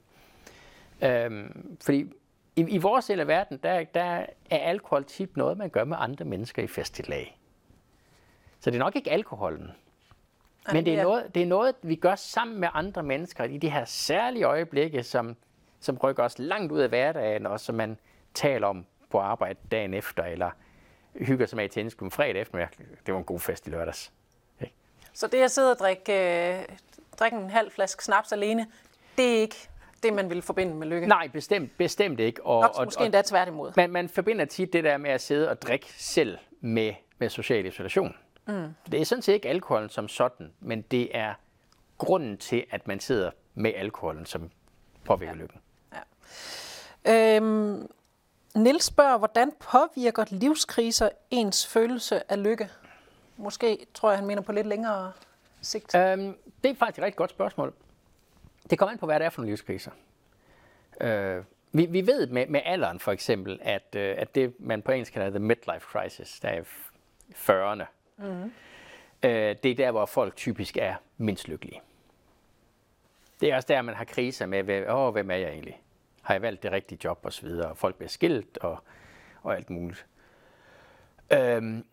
[1.02, 2.14] Øhm, fordi
[2.56, 5.98] i, i vores del af verden, der, der er alkohol tit noget, man gør med
[6.00, 7.28] andre mennesker i festival.
[8.60, 9.72] Så det er nok ikke alkoholen.
[10.74, 13.70] Men det er, noget, det er noget, vi gør sammen med andre mennesker i de
[13.70, 15.36] her særlige øjeblikke, som,
[15.80, 17.98] som rykker os langt ud af hverdagen, og som man
[18.34, 20.52] taler om på arbejde dagen efter, eller
[21.16, 22.70] hygger sig med i tennisklubben fredag eftermiddag.
[23.06, 24.12] Det var en god fest i lørdags.
[24.58, 24.72] Okay.
[25.14, 26.14] Så det at sidde og drikke,
[26.60, 26.66] øh,
[27.20, 28.68] drikke en halv flaske snaps alene,
[29.18, 29.70] det er ikke
[30.04, 31.08] det, man vil forbinde med lykke?
[31.08, 32.46] Nej, bestemt, bestemt ikke.
[32.46, 33.72] Og, Nok, og, måske og, endda tværtimod.
[33.76, 37.66] Man, man forbinder tit det der med at sidde og drikke selv med, med social
[37.66, 38.16] isolation.
[38.48, 38.74] Mm.
[38.92, 41.34] Det er sådan set ikke alkoholen som sådan, men det er
[41.98, 44.52] grunden til, at man sidder med alkoholen, som
[45.06, 45.42] påvirker ja.
[45.42, 45.60] lykken.
[47.06, 47.36] Ja.
[47.36, 47.88] Øhm,
[48.56, 52.70] Nils spørger, hvordan påvirker livskriser ens følelse af lykke?
[53.38, 55.12] Måske tror jeg, han mener på lidt længere
[55.62, 55.96] sigt.
[55.96, 57.74] Øhm, det er faktisk et rigtig godt spørgsmål.
[58.70, 59.92] Det kommer an på, hvad det er for nogle livskriser.
[61.02, 64.92] Øh, vi, vi ved med, med alderen for eksempel, at, øh, at det, man på
[64.92, 66.62] engelsk kalder the midlife crisis, der er
[67.34, 67.86] 40'erne,
[68.18, 68.52] mm-hmm.
[69.24, 71.82] øh, det er der, hvor folk typisk er mindst lykkelige.
[73.42, 75.82] Det er også der, man har kriser med, åh, hvem er jeg egentlig?
[76.24, 78.78] Har jeg valgt det rigtige job og så videre, og folk bliver skilt og,
[79.42, 80.06] og alt muligt.
[81.34, 81.86] Øhm,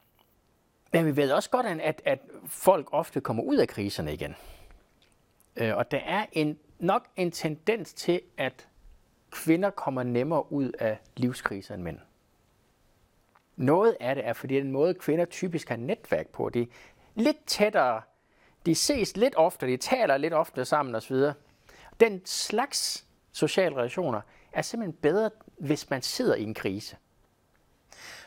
[0.93, 4.37] men vi ved også godt, at, at folk ofte kommer ud af kriserne igen.
[5.57, 8.69] Øh, og der er en, nok en tendens til, at
[9.31, 11.99] kvinder kommer nemmere ud af livskriser end mænd.
[13.57, 16.67] Noget af det er, fordi den måde, kvinder typisk har netværk på, det er
[17.15, 18.03] lidt tættere,
[18.67, 21.17] de ses lidt oftere, de taler lidt oftere sammen osv.
[22.01, 24.21] Den slags sociale relationer
[24.53, 26.97] er simpelthen bedre, hvis man sidder i en krise.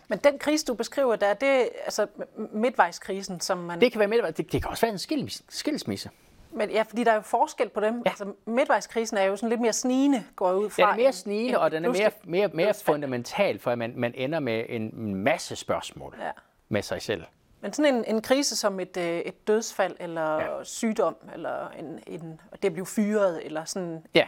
[0.08, 2.08] Men den krise, du beskriver, der er det altså
[2.52, 3.82] midtvejskrisen, som man...
[3.82, 4.36] Det kan være midtvejs.
[4.36, 6.10] Det, det kan også være en skils, skilsmisse.
[6.52, 8.02] Men ja, fordi der er jo forskel på dem.
[8.06, 8.10] Ja.
[8.10, 10.84] Altså, midtvejskrisen er jo sådan lidt mere snigende, går jeg ud fra.
[10.84, 14.14] Den er mere snigende, og den er mere, mere, mere fundamental, for at man, man
[14.16, 16.32] ender med en masse spørgsmål ja.
[16.70, 17.24] med sig selv.
[17.62, 20.64] Men sådan en, en krise som et, øh, et dødsfald, eller ja.
[20.64, 24.06] sygdom, eller en, en, det at blive fyret, eller sådan...
[24.16, 24.28] Ja,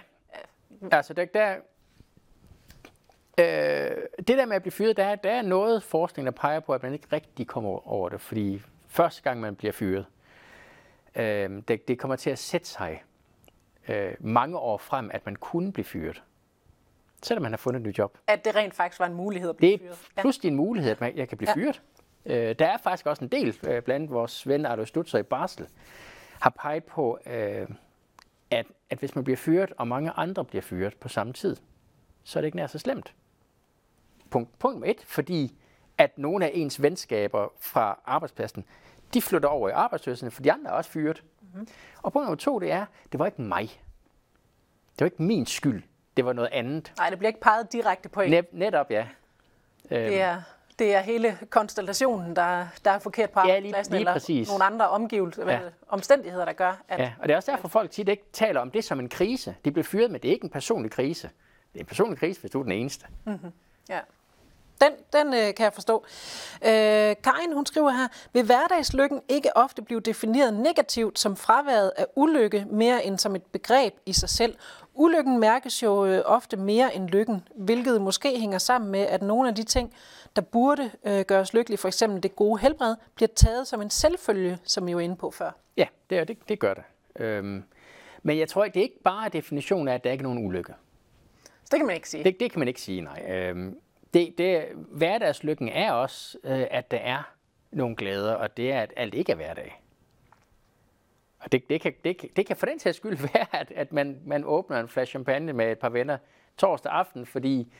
[0.91, 1.55] altså der, der
[3.37, 6.73] øh, det der med at blive fyret, der, der er noget forskning, der peger på,
[6.73, 10.05] at man ikke rigtig kommer over det, fordi første gang man bliver fyret,
[11.15, 13.03] øh, det, det kommer til at sætte sig
[13.87, 16.23] øh, mange år frem, at man kunne blive fyret.
[17.23, 18.17] Selvom man har fundet et nyt job.
[18.27, 19.97] At det rent faktisk var en mulighed at blive fyret.
[20.01, 21.55] Det er pludselig en mulighed, at man, jeg kan blive ja.
[21.55, 21.81] fyret.
[22.25, 25.67] Øh, der er faktisk også en del, øh, blandt vores ven Arlo Stutzer i Basel,
[26.39, 27.67] har peget på, øh,
[28.51, 31.55] at, at hvis man bliver fyret, og mange andre bliver fyret på samme tid,
[32.23, 33.13] så er det ikke nær så slemt.
[34.29, 35.55] Punkt, punkt et, fordi
[35.97, 38.65] at nogle af ens venskaber fra arbejdspladsen,
[39.13, 41.23] de flytter over i arbejdsløsheden, for de andre er også fyret.
[41.41, 41.67] Mm-hmm.
[42.01, 43.81] Og punkt nummer to, det er, det var ikke mig.
[44.91, 45.83] Det var ikke min skyld.
[46.17, 46.93] Det var noget andet.
[46.97, 48.31] Nej, det bliver ikke peget direkte på en.
[48.31, 49.07] Net, netop, ja.
[49.89, 50.41] Det er,
[50.79, 54.47] det er hele konstellationen, der, der er forkert på ja, lige, lige eller præcis.
[54.47, 55.59] nogle andre omgivelser, ja.
[55.87, 56.99] omstændigheder, der gør, at...
[56.99, 59.55] Ja, og det er også derfor, folk tit ikke taler om det som en krise.
[59.65, 61.29] De bliver fyret med, det er ikke en personlig krise.
[61.73, 63.05] Det er en personlig krise, hvis du er den eneste.
[63.25, 63.51] Mm-hmm.
[63.89, 63.99] Ja.
[64.81, 66.05] Den, den øh, kan jeg forstå.
[66.61, 72.05] Øh, Karin, hun skriver her, vil hverdagslykken ikke ofte blive defineret negativt som fraværet af
[72.15, 74.55] ulykke, mere end som et begreb i sig selv?
[74.95, 79.49] Ulykken mærkes jo øh, ofte mere end lykken, hvilket måske hænger sammen med, at nogle
[79.49, 79.93] af de ting,
[80.35, 84.57] der burde øh, gøres lykkelige, for eksempel det gode helbred, bliver taget som en selvfølge,
[84.63, 85.51] som vi var inde på før.
[85.77, 86.83] Ja, det, er, det, det gør det.
[87.15, 87.63] Øhm,
[88.23, 90.45] men jeg tror ikke, det er ikke bare definitionen af, at der ikke er nogen
[90.45, 90.73] ulykke.
[91.43, 92.23] Så det kan man ikke sige.
[92.23, 93.25] Det, det kan man ikke sige, nej.
[93.27, 93.79] Øhm,
[94.13, 97.31] det, det, hverdagslykken er også, øh, at der er
[97.71, 99.81] nogle glæder, og det er, at alt ikke er hverdag.
[101.45, 104.21] Og det, det, kan, det, det kan for den sags skyld være, at, at man,
[104.25, 106.17] man åbner en flaske champagne med et par venner
[106.57, 107.73] torsdag aften, fordi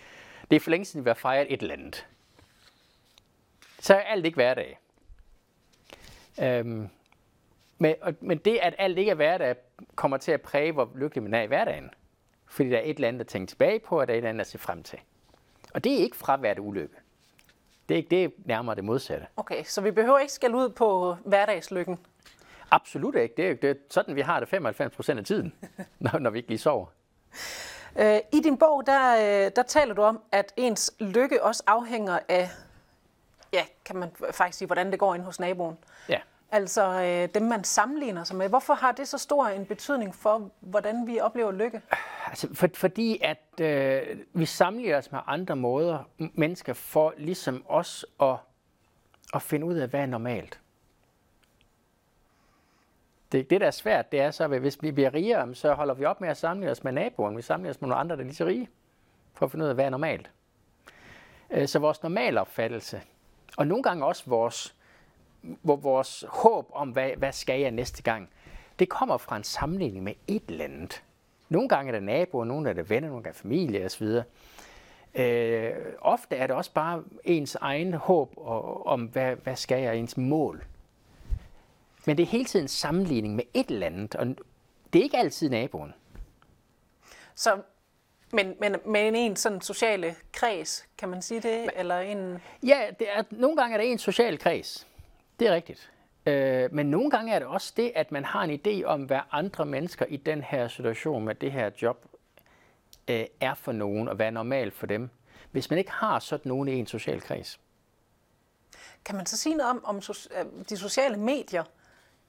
[0.52, 2.08] det er for længe siden, vi har fejret et eller andet.
[3.80, 4.80] Så er alt ikke hverdag.
[6.42, 6.90] Øhm,
[7.78, 9.56] men, og, men det, at alt ikke er hverdag,
[9.96, 11.90] kommer til at præge, hvor lykkelig man er i hverdagen.
[12.48, 14.30] Fordi der er et eller andet at tænke tilbage på, og der er et eller
[14.30, 15.00] andet at se frem til.
[15.74, 16.96] Og det er ikke fravært ulykke.
[17.90, 19.28] Det er, det er nærmere det modsatte.
[19.38, 22.00] Okay, så vi behøver ikke skal ud på hverdagslykken?
[22.72, 23.34] Absolut ikke.
[23.38, 25.54] Det er, det er sådan, vi har det 95 procent af tiden,
[26.00, 26.86] når, når vi ikke lige sover.
[28.00, 32.20] Øh, I din bog, der, øh, der taler du om, at ens lykke også afhænger
[32.30, 32.50] af,
[33.54, 35.78] ja, kan man faktisk sige, hvordan det går ind hos naboen.
[36.10, 36.20] Ja.
[36.52, 38.50] Altså øh, dem, man sammenligner sig med.
[38.50, 41.82] Hvorfor har det så stor en betydning for, hvordan vi oplever lykke?
[42.28, 48.06] Altså, for, fordi at øh, vi sammenligner os med andre måder, mennesker, for ligesom os
[48.22, 48.36] at,
[49.34, 50.60] at finde ud af, hvad er normalt.
[53.32, 55.94] Det, det, der er svært, det er så, at hvis vi bliver rigere, så holder
[55.94, 57.38] vi op med at sammenligne os med naboen.
[57.38, 58.70] Vi sammenligner os med nogle andre, der er lige så rige,
[59.34, 60.32] for at finde ud af, hvad er normalt.
[61.52, 63.02] Øh, så vores normale opfattelse,
[63.58, 64.76] og nogle gange også vores,
[65.64, 68.30] vores håb om, hvad, hvad skal jeg næste gang,
[68.80, 71.04] det kommer fra en sammenligning med et eller andet.
[71.50, 74.08] Nogle gange er det naboer, nogle er det venner, nogle gange er det familie osv.
[75.16, 78.34] Øh, ofte er det også bare ens egen håb
[78.86, 80.64] om, hvad, hvad skal jeg, ens mål.
[82.06, 84.28] Men det er hele tiden en sammenligning med et eller andet, og
[84.94, 85.94] det er ikke altid naboen.
[87.36, 87.62] Så,
[88.34, 91.70] men, men, men en sådan sociale kreds, kan man sige det?
[91.76, 92.42] Eller en...
[92.64, 94.88] Ja, det er, nogle gange er det en social kreds.
[95.40, 95.92] Det er rigtigt.
[96.26, 99.20] Øh, men nogle gange er det også det, at man har en idé om, hvad
[99.32, 102.06] andre mennesker i den her situation med det her job
[103.08, 105.10] øh, er for nogen, og hvad er normalt for dem.
[105.52, 107.60] Hvis man ikke har sådan nogen i en social kreds.
[109.06, 111.64] Kan man så sige noget om, om so- de sociale medier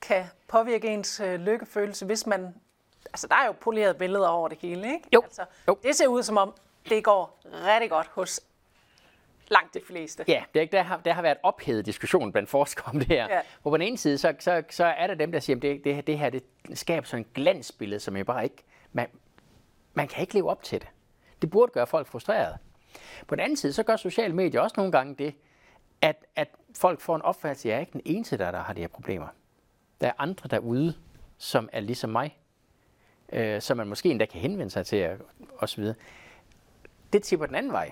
[0.00, 2.54] kan påvirke ens øh, lykkefølelse, hvis man...
[3.06, 5.08] Altså, der er jo polerede billeder over det hele, ikke?
[5.14, 5.22] Jo.
[5.24, 5.78] Altså, jo.
[5.82, 6.54] Det ser ud som om,
[6.88, 8.40] det går rigtig godt hos
[9.48, 10.24] langt de fleste.
[10.28, 13.26] Ja, det, der, har, der har været ophedet diskussion blandt forskere om det her.
[13.34, 13.40] Ja.
[13.62, 15.84] Hvor på den ene side, så, så, så er der dem, der siger, at det,
[15.84, 16.44] det, det her det
[16.74, 18.64] skaber sådan et glansbillede, som jeg bare ikke...
[18.92, 19.06] Man,
[19.94, 20.88] man kan ikke leve op til det.
[21.42, 22.58] Det burde gøre folk frustrerede.
[23.26, 25.34] På den anden side, så gør sociale medier også nogle gange det,
[26.02, 28.72] at, at folk får en opfattelse, at jeg er ikke den eneste, der, der har
[28.72, 29.26] de her problemer.
[30.00, 30.94] Der er andre derude,
[31.38, 32.38] som er ligesom mig,
[33.32, 35.10] øh, som man måske endda kan henvende sig til,
[35.58, 35.94] og så videre.
[37.12, 37.90] Det tipper den anden vej.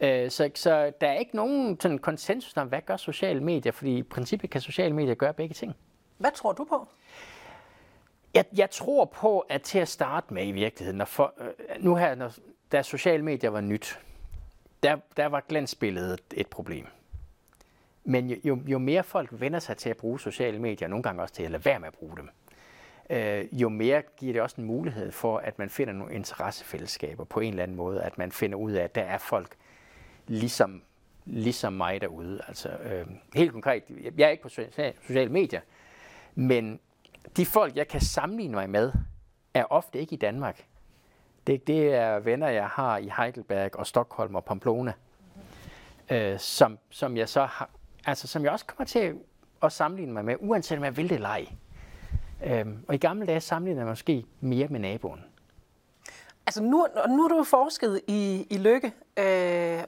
[0.00, 3.98] Øh, så, så der er ikke nogen sådan konsensus om, hvad gør sociale medier, fordi
[3.98, 5.76] i princippet kan sociale medier gøre begge ting.
[6.18, 6.88] Hvad tror du på?
[8.34, 11.94] Jeg, jeg tror på, at til at starte med i virkeligheden, når for, øh, nu
[11.94, 12.32] her, når,
[12.72, 13.98] da sociale medier var nyt,
[14.82, 16.86] der, der var glansbilledet et problem.
[18.04, 21.02] Men jo, jo, jo mere folk vender sig til at bruge sociale medier, og nogle
[21.02, 22.28] gange også til at lade være med at bruge dem,
[23.10, 27.40] øh, jo mere giver det også en mulighed for, at man finder nogle interessefællesskaber på
[27.40, 29.56] en eller anden måde, at man finder ud af, at der er folk
[30.26, 30.82] ligesom,
[31.24, 32.40] ligesom mig derude.
[32.48, 33.82] Altså, øh, helt konkret,
[34.16, 35.60] jeg er ikke på sociale medier,
[36.34, 36.80] men
[37.36, 38.92] de folk, jeg kan sammenligne mig med,
[39.54, 40.66] er ofte ikke i Danmark.
[41.46, 44.92] Det, det er venner, jeg har i Heidelberg og Stockholm og Pamplona,
[46.10, 47.70] øh, som, som jeg så har,
[48.06, 49.18] altså som jeg også kommer til
[49.62, 51.46] at sammenligne mig med, uanset om jeg vil det eller ej.
[52.44, 55.24] Øhm, og i gamle dage sammenligner jeg måske mere med naboen.
[56.46, 59.84] Altså nu, nu har du forsket i, i lykke, øh,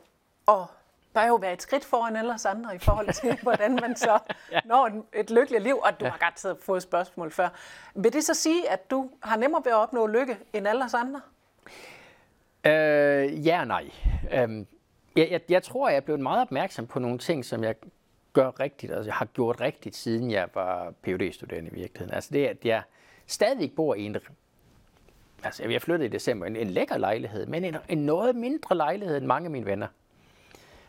[0.46, 0.66] og
[1.14, 4.18] bør jo være et skridt foran ellers andre i forhold til, hvordan man så
[4.52, 4.60] ja.
[4.64, 6.10] når et, et lykkeligt liv, og du ja.
[6.10, 7.48] har godt fået spørgsmål før.
[7.94, 10.94] Vil det så sige, at du har nemmere ved at opnå lykke end alle os
[10.94, 11.20] andre?
[12.64, 13.90] Øh, ja og nej.
[14.32, 14.66] Øhm,
[15.16, 17.74] jeg, jeg, jeg tror, jeg er blevet meget opmærksom på nogle ting, som jeg
[18.32, 22.14] gør rigtigt, altså jeg har gjort rigtigt, siden jeg var phd studerende i virkeligheden.
[22.14, 22.82] Altså det er, at jeg
[23.26, 24.16] stadig bor i en,
[25.44, 29.16] altså jeg flyttede i december, en, en lækker lejlighed, men en, en noget mindre lejlighed
[29.16, 29.86] end mange af mine venner.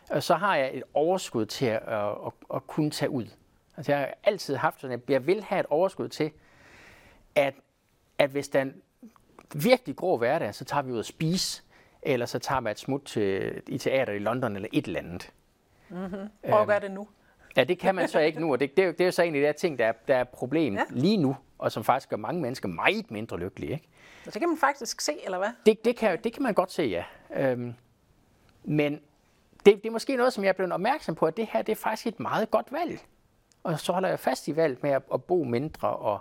[0.09, 3.25] Og så har jeg et overskud til at, at, at, at kunne tage ud.
[3.77, 6.31] Altså jeg har altid haft sådan, at jeg vil have et overskud til,
[7.35, 7.53] at,
[8.17, 8.81] at hvis der er en
[9.55, 11.63] virkelig grå hverdag, så tager vi ud og spise,
[12.01, 15.31] eller så tager man et smut til, i teater i London eller et eller andet.
[15.89, 16.29] Mm-hmm.
[16.49, 17.07] Prøv hvad er det nu.
[17.57, 19.21] Ja, det kan man så ikke nu, og det, det, er, det er jo så
[19.21, 20.83] egentlig det ting, der er, der er problem ja.
[20.89, 23.73] lige nu, og som faktisk gør mange mennesker meget mindre lykkelige.
[23.73, 23.87] Ikke?
[24.23, 25.49] Så det kan man faktisk se, eller hvad?
[25.65, 27.03] Det, det, kan, det kan man godt se, ja.
[27.35, 27.73] Øhm,
[28.63, 28.93] men
[29.65, 31.71] det, det er måske noget, som jeg er blevet opmærksom på, at det her det
[31.71, 32.99] er faktisk et meget godt valg.
[33.63, 36.19] Og så holder jeg fast i valg med at, at bo mindre, og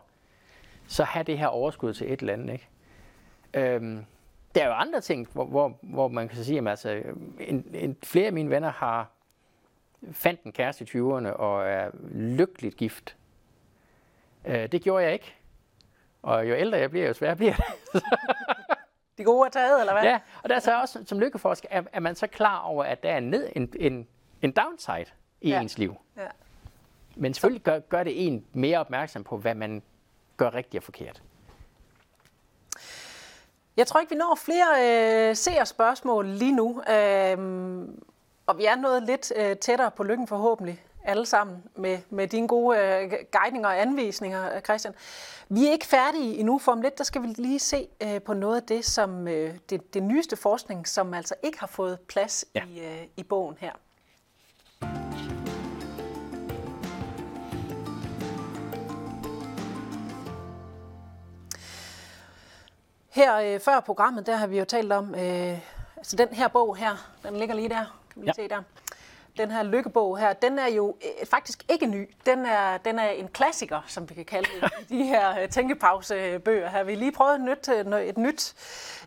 [0.86, 2.52] så have det her overskud til et eller andet.
[2.52, 2.68] Ikke?
[3.54, 4.04] Øhm,
[4.54, 7.02] der er jo andre ting, hvor, hvor, hvor man kan sige, at altså,
[7.40, 9.10] en, en, flere af mine venner har
[10.12, 13.16] fandt en kæreste i 20'erne og er lykkeligt gift.
[14.44, 15.34] Øh, det gjorde jeg ikke.
[16.22, 18.02] Og jo ældre jeg bliver, jo sværere bliver det.
[19.18, 20.02] De gode er taget, eller hvad?
[20.02, 23.02] Ja, og der er så også som lykkeforsker, er, er man så klar over, at
[23.02, 24.06] der er ned, en, en,
[24.42, 25.60] en downside i ja.
[25.60, 25.96] ens liv.
[26.16, 26.26] Ja.
[27.16, 29.82] Men selvfølgelig gør, gør det en mere opmærksom på, hvad man
[30.36, 31.22] gør rigtigt og forkert.
[33.76, 36.82] Jeg tror ikke, vi når flere øh, seer spørgsmål lige nu.
[36.82, 37.38] Øh,
[38.52, 42.48] og vi er nået lidt øh, tættere på lykken forhåbentlig alle sammen med, med dine
[42.48, 44.94] gode øh, guidninger og anvisninger, øh, Christian.
[45.48, 48.34] Vi er ikke færdige endnu, for om lidt der skal vi lige se øh, på
[48.34, 52.44] noget af det, som øh, det, det nyeste forskning, som altså ikke har fået plads
[52.54, 52.64] ja.
[52.64, 53.72] i, øh, i bogen her.
[63.10, 65.58] Her øh, før programmet, der har vi jo talt om, øh,
[65.96, 68.60] altså den her bog her, den ligger lige der, vi ja.
[69.38, 72.10] Den her lykkebog her, den er jo øh, faktisk ikke ny.
[72.26, 75.48] Den er, den er en klassiker, som vi kan kalde det, i de her øh,
[75.48, 76.84] tænkepausebøger her.
[76.84, 78.54] Vi lige prøvet et nyt, øh, et, nyt,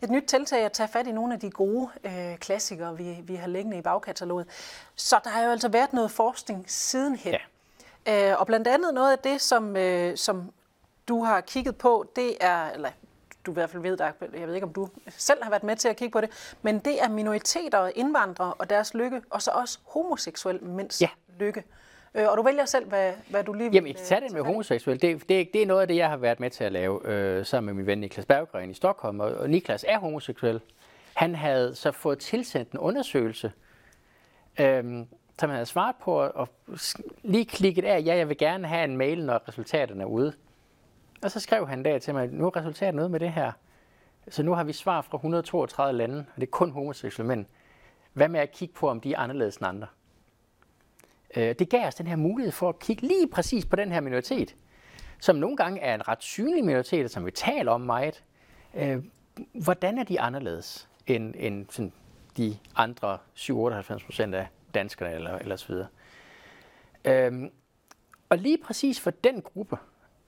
[0.02, 3.36] et nyt tiltag at tage fat i nogle af de gode øh, klassikere, vi, vi
[3.36, 4.48] har liggende i bagkataloget.
[4.96, 7.36] Så der har jo altså været noget forskning sidenhen.
[8.08, 8.32] Ja.
[8.32, 10.52] Øh, og blandt andet noget af det, som, øh, som
[11.08, 12.92] du har kigget på, det er, eller
[13.46, 15.76] du i hvert fald ved, der, jeg ved ikke, om du selv har været med
[15.76, 19.42] til at kigge på det, men det er minoriteter og indvandrere og deres lykke, og
[19.42, 21.10] så også homoseksuel mænds ja.
[21.40, 21.64] lykke.
[22.16, 25.02] Øh, og du vælger selv, hvad, hvad du lige vil Jamen, tage det med homoseksuel,
[25.02, 27.46] det, det, det er noget af det, jeg har været med til at lave øh,
[27.46, 30.62] sammen med min ven Niklas Berggren i Stockholm, og, og Niklas er homoseksuel.
[31.14, 33.52] Han havde så fået tilsendt en undersøgelse,
[34.60, 34.84] øh,
[35.40, 36.50] som han havde svaret på, og
[37.24, 40.34] lige klikket af, ja, jeg vil gerne have en mail, når resultaterne er ude.
[41.24, 43.52] Og så skrev han der til mig, nu er resultatet noget med det her.
[44.30, 47.46] Så nu har vi svar fra 132 lande, og det er kun homoseksuelle mænd.
[48.14, 49.88] Hvad med at kigge på, om de er anderledes end andre?
[51.36, 54.00] Øh, det gav os den her mulighed for at kigge lige præcis på den her
[54.00, 54.56] minoritet,
[55.20, 58.24] som nogle gange er en ret synlig minoritet, som vi taler om meget.
[58.74, 59.04] Øh,
[59.54, 61.94] hvordan er de anderledes end, end sådan
[62.38, 65.88] de andre 97-98 procent af danskerne eller, eller så videre?
[67.06, 67.50] Øhm,
[68.30, 69.78] og lige præcis for den gruppe,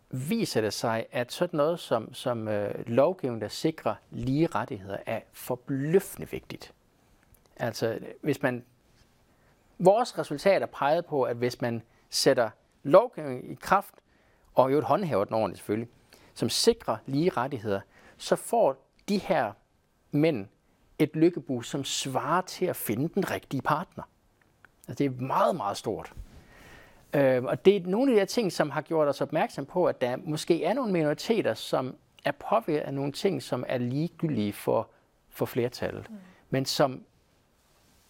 [0.09, 5.19] viser det sig, at sådan noget som, som øh, lovgivning, der sikrer lige rettigheder, er
[5.33, 6.73] forbløffende vigtigt.
[7.55, 8.65] Altså, hvis man...
[9.79, 12.49] Vores resultater peger på, at hvis man sætter
[12.83, 13.93] lovgivning i kraft,
[14.53, 15.89] og jo et håndhæver den ordentligt selvfølgelig,
[16.33, 17.81] som sikrer lige rettigheder,
[18.17, 19.53] så får de her
[20.11, 20.47] mænd
[20.99, 24.03] et lykkebus, som svarer til at finde den rigtige partner.
[24.87, 26.13] Altså, det er meget, meget stort.
[27.13, 29.85] Øh, og det er nogle af de her ting, som har gjort os opmærksom på,
[29.85, 31.95] at der måske er nogle minoriteter, som
[32.25, 34.89] er påvirket af nogle ting, som er ligegyldige for,
[35.29, 36.15] for flertallet, mm.
[36.49, 37.03] men som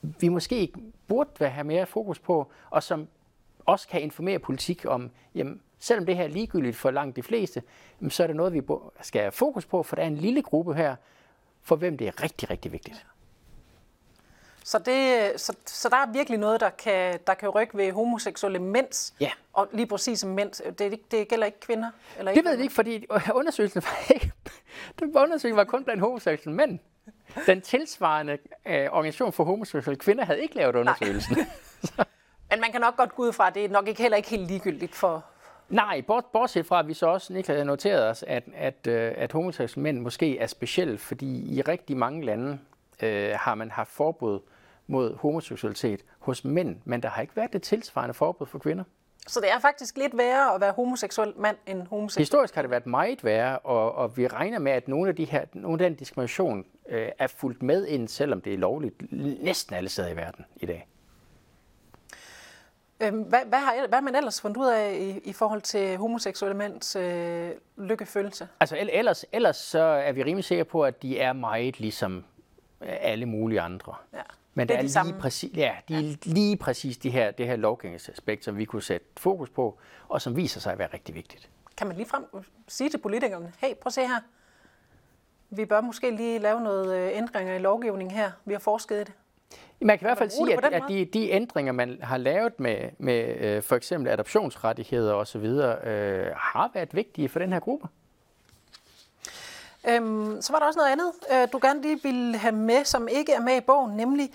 [0.02, 0.74] vi måske
[1.08, 3.08] burde have mere fokus på, og som
[3.66, 7.64] også kan informere politik om, jamen, selvom det her er ligegyldigt for langt de fleste,
[8.10, 8.62] så er det noget, vi
[9.02, 10.96] skal have fokus på, for der er en lille gruppe her,
[11.62, 13.06] for hvem det er rigtig, rigtig vigtigt.
[14.68, 18.60] Så, det, så, så der er virkelig noget, der kan, der kan rykke ved homoseksuelle
[18.60, 19.32] mænds, ja.
[19.54, 20.74] og lige præcis som mænd.
[20.74, 21.92] Det, det gælder ikke kvinder?
[22.18, 24.32] Eller ikke det ved vi ikke, fordi undersøgelsen var ikke...
[25.00, 26.80] Den undersøgelsen var kun blandt homoseksuelle mænd.
[27.46, 31.36] Den tilsvarende øh, organisation for homoseksuelle kvinder havde ikke lavet undersøgelsen.
[32.50, 34.30] Men man kan nok godt gå ud fra, at det er nok ikke heller ikke
[34.30, 35.26] helt ligegyldigt for...
[35.70, 39.84] Nej, bortset fra, at vi så også, Niklas, noteret os, at, at, øh, at homoseksuelle
[39.84, 42.60] mænd måske er specielt, fordi i rigtig mange lande
[43.04, 44.40] øh, har man haft forbud
[44.88, 48.84] mod homoseksualitet hos mænd, men der har ikke været det tilsvarende forbud for kvinder.
[49.28, 52.22] Så det er faktisk lidt værre at være homoseksuel mand end homoseksuel?
[52.22, 55.26] Historisk har det været meget værre, og, og vi regner med, at nogle af, de
[55.26, 59.12] her, nogle af den diskrimination øh, er fuldt med ind, selvom det er lovligt
[59.44, 60.88] næsten alle steder i verden i dag.
[63.04, 65.98] Øhm, hvad, hvad, har, hvad har man ellers fundet ud af i, i forhold til
[65.98, 68.48] homoseksuelle mænds øh, lykkefølelse?
[68.60, 72.26] Altså ellers, ellers så er vi rimelig sikre på, at de er meget ligesom
[72.82, 73.96] øh, alle mulige andre.
[74.14, 74.22] Ja.
[74.58, 76.16] Men det er, det er lige præcis, ja, de ja.
[76.26, 79.78] lige præcis de her, det her lovgivningsaspekt, som vi kunne sætte fokus på,
[80.08, 81.50] og som viser sig at være rigtig vigtigt.
[81.78, 82.26] Kan man lige frem
[82.68, 84.20] sige til politikerne, hey, prøv at se her,
[85.50, 88.32] vi bør måske lige lave noget øh, ændringer i lovgivningen her.
[88.46, 89.14] Vi har forsket i det.
[89.82, 92.90] Man kan i hvert fald sige, at, at de, de ændringer, man har lavet med,
[92.98, 97.88] med øh, for eksempel adoptionsrettigheder osv., øh, har været vigtige for den her gruppe.
[99.90, 103.08] Øhm, så var der også noget andet, øh, du gerne lige ville have med, som
[103.08, 104.30] ikke er med i bogen, nemlig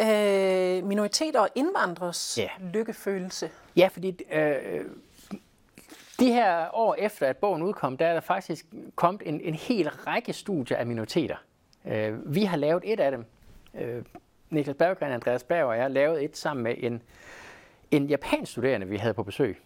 [0.00, 2.48] øh, minoriteter og indvandrers ja.
[2.72, 3.50] lykkefølelse.
[3.76, 4.84] Ja, fordi øh,
[6.20, 9.88] de her år efter, at bogen udkom, der er der faktisk kommet en, en hel
[9.88, 11.36] række studier af minoriteter.
[11.84, 13.24] Øh, vi har lavet et af dem.
[13.74, 14.04] Øh,
[14.50, 17.02] Niklas Berggren, Andreas Berg og jeg lavede et sammen med en,
[17.90, 19.60] en japansk studerende, vi havde på besøg,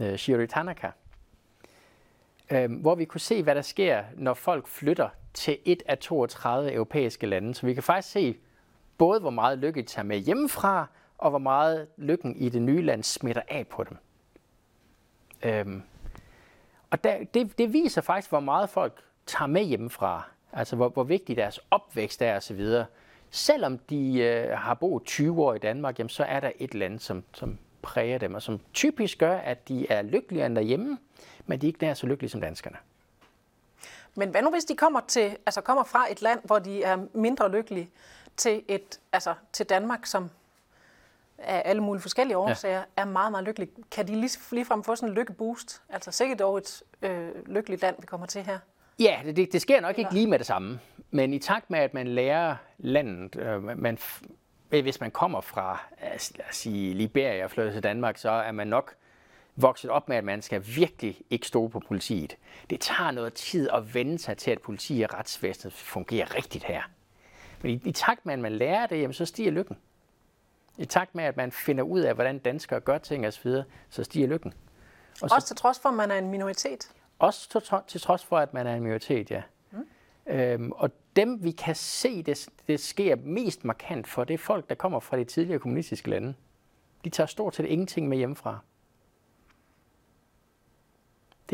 [0.00, 0.90] øh, Shiori Tanaka,
[2.50, 6.72] øh, hvor vi kunne se, hvad der sker, når folk flytter til et af 32
[6.72, 7.54] europæiske lande.
[7.54, 8.36] Så vi kan faktisk se
[8.98, 10.86] både, hvor meget lykke de tager med hjemmefra,
[11.18, 13.96] og hvor meget lykken i det nye land smitter af på dem.
[15.42, 15.82] Øhm,
[16.90, 20.28] og der, det, det viser faktisk, hvor meget folk tager med hjemmefra.
[20.52, 22.60] Altså, hvor, hvor vigtig deres opvækst er osv.
[23.30, 26.98] Selvom de øh, har boet 20 år i Danmark, jamen, så er der et land,
[26.98, 30.98] som, som præger dem, og som typisk gør, at de er lykkeligere end derhjemme,
[31.46, 32.76] men de er ikke nær så lykkelige som danskerne.
[34.14, 37.06] Men hvad nu, hvis de kommer, til, altså kommer fra et land, hvor de er
[37.14, 37.90] mindre lykkelige,
[38.36, 40.30] til, et, altså, til Danmark, som
[41.38, 42.84] af alle mulige forskellige årsager ja.
[42.96, 43.68] er meget, meget lykkelig.
[43.90, 45.82] Kan de lige, ligefrem få sådan en lykkeboost?
[45.88, 48.58] Altså sikkert dog et øh, lykkeligt land, vi kommer til her.
[48.98, 50.80] Ja, det, det sker nok ikke lige med det samme.
[51.10, 53.98] Men i takt med, at man lærer landet, øh, man,
[54.68, 55.80] hvis man kommer fra
[56.36, 58.94] lad os sige, Liberia og flytter til Danmark, så er man nok
[59.56, 62.36] vokset op med, at man skal virkelig ikke stå på politiet.
[62.70, 66.82] Det tager noget tid at vende sig til, at politi og retsvæsenet fungerer rigtigt her.
[67.62, 69.76] Men i, i takt med, at man lærer det, jamen, så stiger lykken.
[70.78, 73.50] I takt med, at man finder ud af, hvordan danskere gør ting osv.,
[73.90, 74.54] så stiger lykken.
[75.22, 76.90] Og så, også til trods for, at man er en minoritet?
[77.18, 79.42] Også til, til trods for, at man er en minoritet, ja.
[79.70, 79.86] Mm.
[80.26, 84.68] Øhm, og dem, vi kan se, det, det sker mest markant for, det er folk,
[84.68, 86.34] der kommer fra de tidligere kommunistiske lande.
[87.04, 88.58] De tager stort set ingenting med hjemmefra.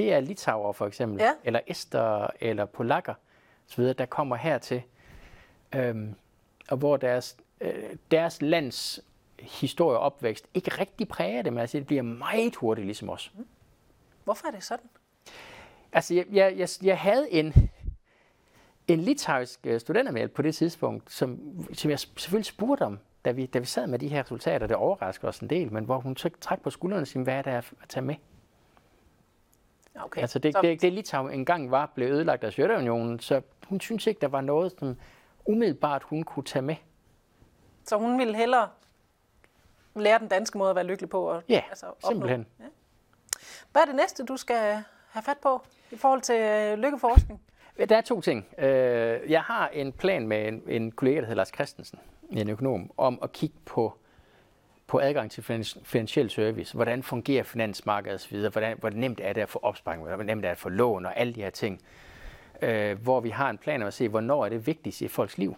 [0.00, 1.32] Det er litauer for eksempel, ja.
[1.44, 3.14] eller ester, eller polakker,
[3.68, 4.82] osv., der kommer hertil,
[5.74, 6.14] øhm,
[6.68, 9.00] og hvor deres, øh, deres lands
[9.40, 11.58] historie og opvækst ikke rigtig præger dem.
[11.58, 13.32] Altså, det bliver meget hurtigt ligesom os.
[13.36, 13.46] Mm.
[14.24, 14.86] Hvorfor er det sådan?
[15.92, 17.70] Altså, jeg, jeg, jeg, jeg havde en,
[18.88, 21.38] en litauisk øh, studentermail på det tidspunkt, som,
[21.72, 24.66] som jeg selvfølgelig spurgte om, da vi, da vi sad med de her resultater.
[24.66, 27.42] Det overraskede os en del, men hvor hun trak på skuldrene og sagde, hvad er
[27.42, 28.14] der at tage med?
[29.94, 30.20] Okay.
[30.20, 30.60] Altså det, så...
[30.62, 34.40] det, det Litauen engang var blevet ødelagt af Sovjetunionen, så hun synes ikke, der var
[34.40, 34.96] noget, som
[35.46, 36.76] umiddelbart hun kunne tage med.
[37.84, 38.68] Så hun ville hellere
[39.96, 41.22] lære den danske måde at være lykkelig på?
[41.30, 42.46] Og, ja, altså, simpelthen.
[42.60, 42.64] Ja.
[43.72, 47.40] Hvad er det næste, du skal have fat på i forhold til øh, lykkeforskning?
[47.88, 48.46] Der er to ting.
[48.58, 51.98] Øh, jeg har en plan med en, en kollega, der hedder Lars Christensen,
[52.30, 53.98] en økonom, om at kigge på
[54.90, 56.74] på adgang til finansiel service.
[56.74, 58.38] Hvordan fungerer finansmarkedet osv.?
[58.38, 60.02] Hvordan, hvor nemt er det at få opsparing?
[60.02, 61.82] Hvor nemt er det at få lån og alle de her ting?
[62.62, 65.38] Øh, hvor vi har en plan om at se, hvornår er det vigtigst i folks
[65.38, 65.56] liv?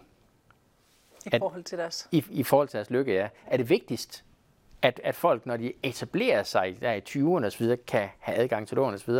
[1.25, 2.07] I forhold til deres?
[2.11, 3.27] I, I forhold til deres lykke, ja.
[3.47, 4.23] Er det vigtigst
[4.81, 8.75] At, at folk, når de etablerer sig der i 20'erne osv., kan have adgang til
[8.75, 9.11] lån osv.,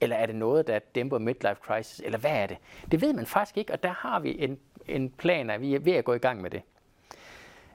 [0.00, 2.56] eller er det noget, der dæmper midlife crisis, eller hvad er det?
[2.90, 4.58] Det ved man faktisk ikke, og der har vi en,
[4.88, 6.62] en plan, at vi er ved at gå i gang med det.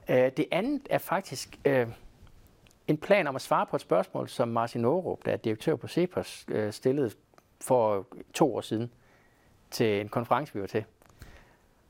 [0.08, 1.86] Øh, det andet er faktisk øh,
[2.86, 5.88] en plan om at svare på et spørgsmål, som Martin Aarup, der er direktør på
[5.88, 7.10] CEPOS, øh, stillede
[7.60, 8.92] for to år siden
[9.70, 10.84] til en konference, vi var til.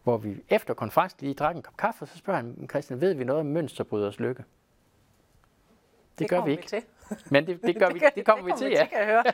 [0.03, 3.15] Hvor vi efter konferencen lige drak en kop kaffe, og så spørger han, Christian, ved
[3.15, 4.43] vi noget om mønsterbryders lykke?
[4.43, 6.63] Det, det gør vi ikke.
[6.63, 6.83] Vi til.
[7.31, 8.81] Men det, det, gør vi, det kommer det vi til, ja.
[8.81, 9.25] Til, kan jeg høre.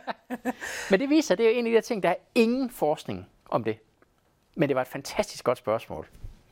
[0.91, 3.26] Men det viser, det er jo en af de der ting, der er ingen forskning
[3.49, 3.78] om det.
[4.57, 6.09] Men det var et fantastisk godt spørgsmål.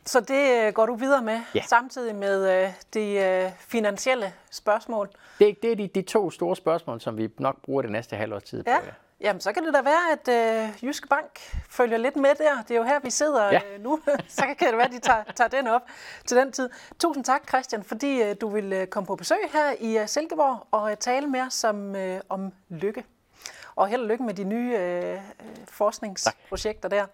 [0.06, 1.62] Så det øh, går du videre med, ja.
[1.68, 5.08] samtidig med øh, de øh, finansielle spørgsmål?
[5.38, 8.42] Det, det er de, de to store spørgsmål, som vi nok bruger det næste halvårs
[8.42, 8.78] tid ja.
[8.78, 8.84] på.
[8.86, 8.92] Ja.
[9.22, 11.38] Jamen, så kan det da være, at øh, Jyske Bank
[11.70, 12.62] følger lidt med der.
[12.62, 13.60] Det er jo her, vi sidder ja.
[13.74, 14.00] øh, nu.
[14.28, 15.82] så kan det være, at de tager, tager den op
[16.26, 16.70] til den tid.
[17.00, 20.66] Tusind tak, Christian, fordi øh, du vil øh, komme på besøg her i øh, Silkeborg
[20.70, 23.04] og øh, tale med os om, øh, om lykke.
[23.74, 25.20] Og held og lykke med de nye øh,
[25.68, 26.98] forskningsprojekter tak.
[26.98, 27.06] der.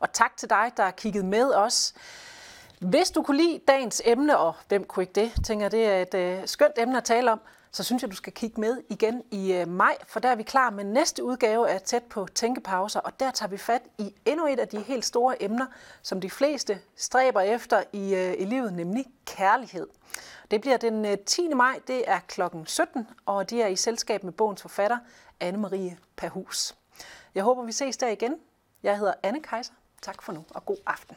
[0.00, 1.94] Og tak til dig, der har kigget med os.
[2.80, 6.14] Hvis du kunne lide dagens emne, og hvem kunne ikke det, tænker det er et
[6.14, 9.52] øh, skønt emne at tale om, så synes jeg, du skal kigge med igen i
[9.52, 13.20] øh, maj, for der er vi klar med næste udgave af Tæt på Tænkepauser, og
[13.20, 15.66] der tager vi fat i endnu et af de helt store emner,
[16.02, 19.86] som de fleste stræber efter i, øh, i livet, nemlig kærlighed.
[20.50, 21.48] Det bliver den øh, 10.
[21.54, 24.98] Maj, det er klokken 17, og det er i selskab med bogens forfatter,
[25.44, 26.74] Anne-Marie Perhus.
[27.34, 28.34] Jeg håber, vi ses der igen.
[28.82, 29.72] Jeg hedder Anne Kejser.
[30.02, 31.16] Tak for nu, og god aften.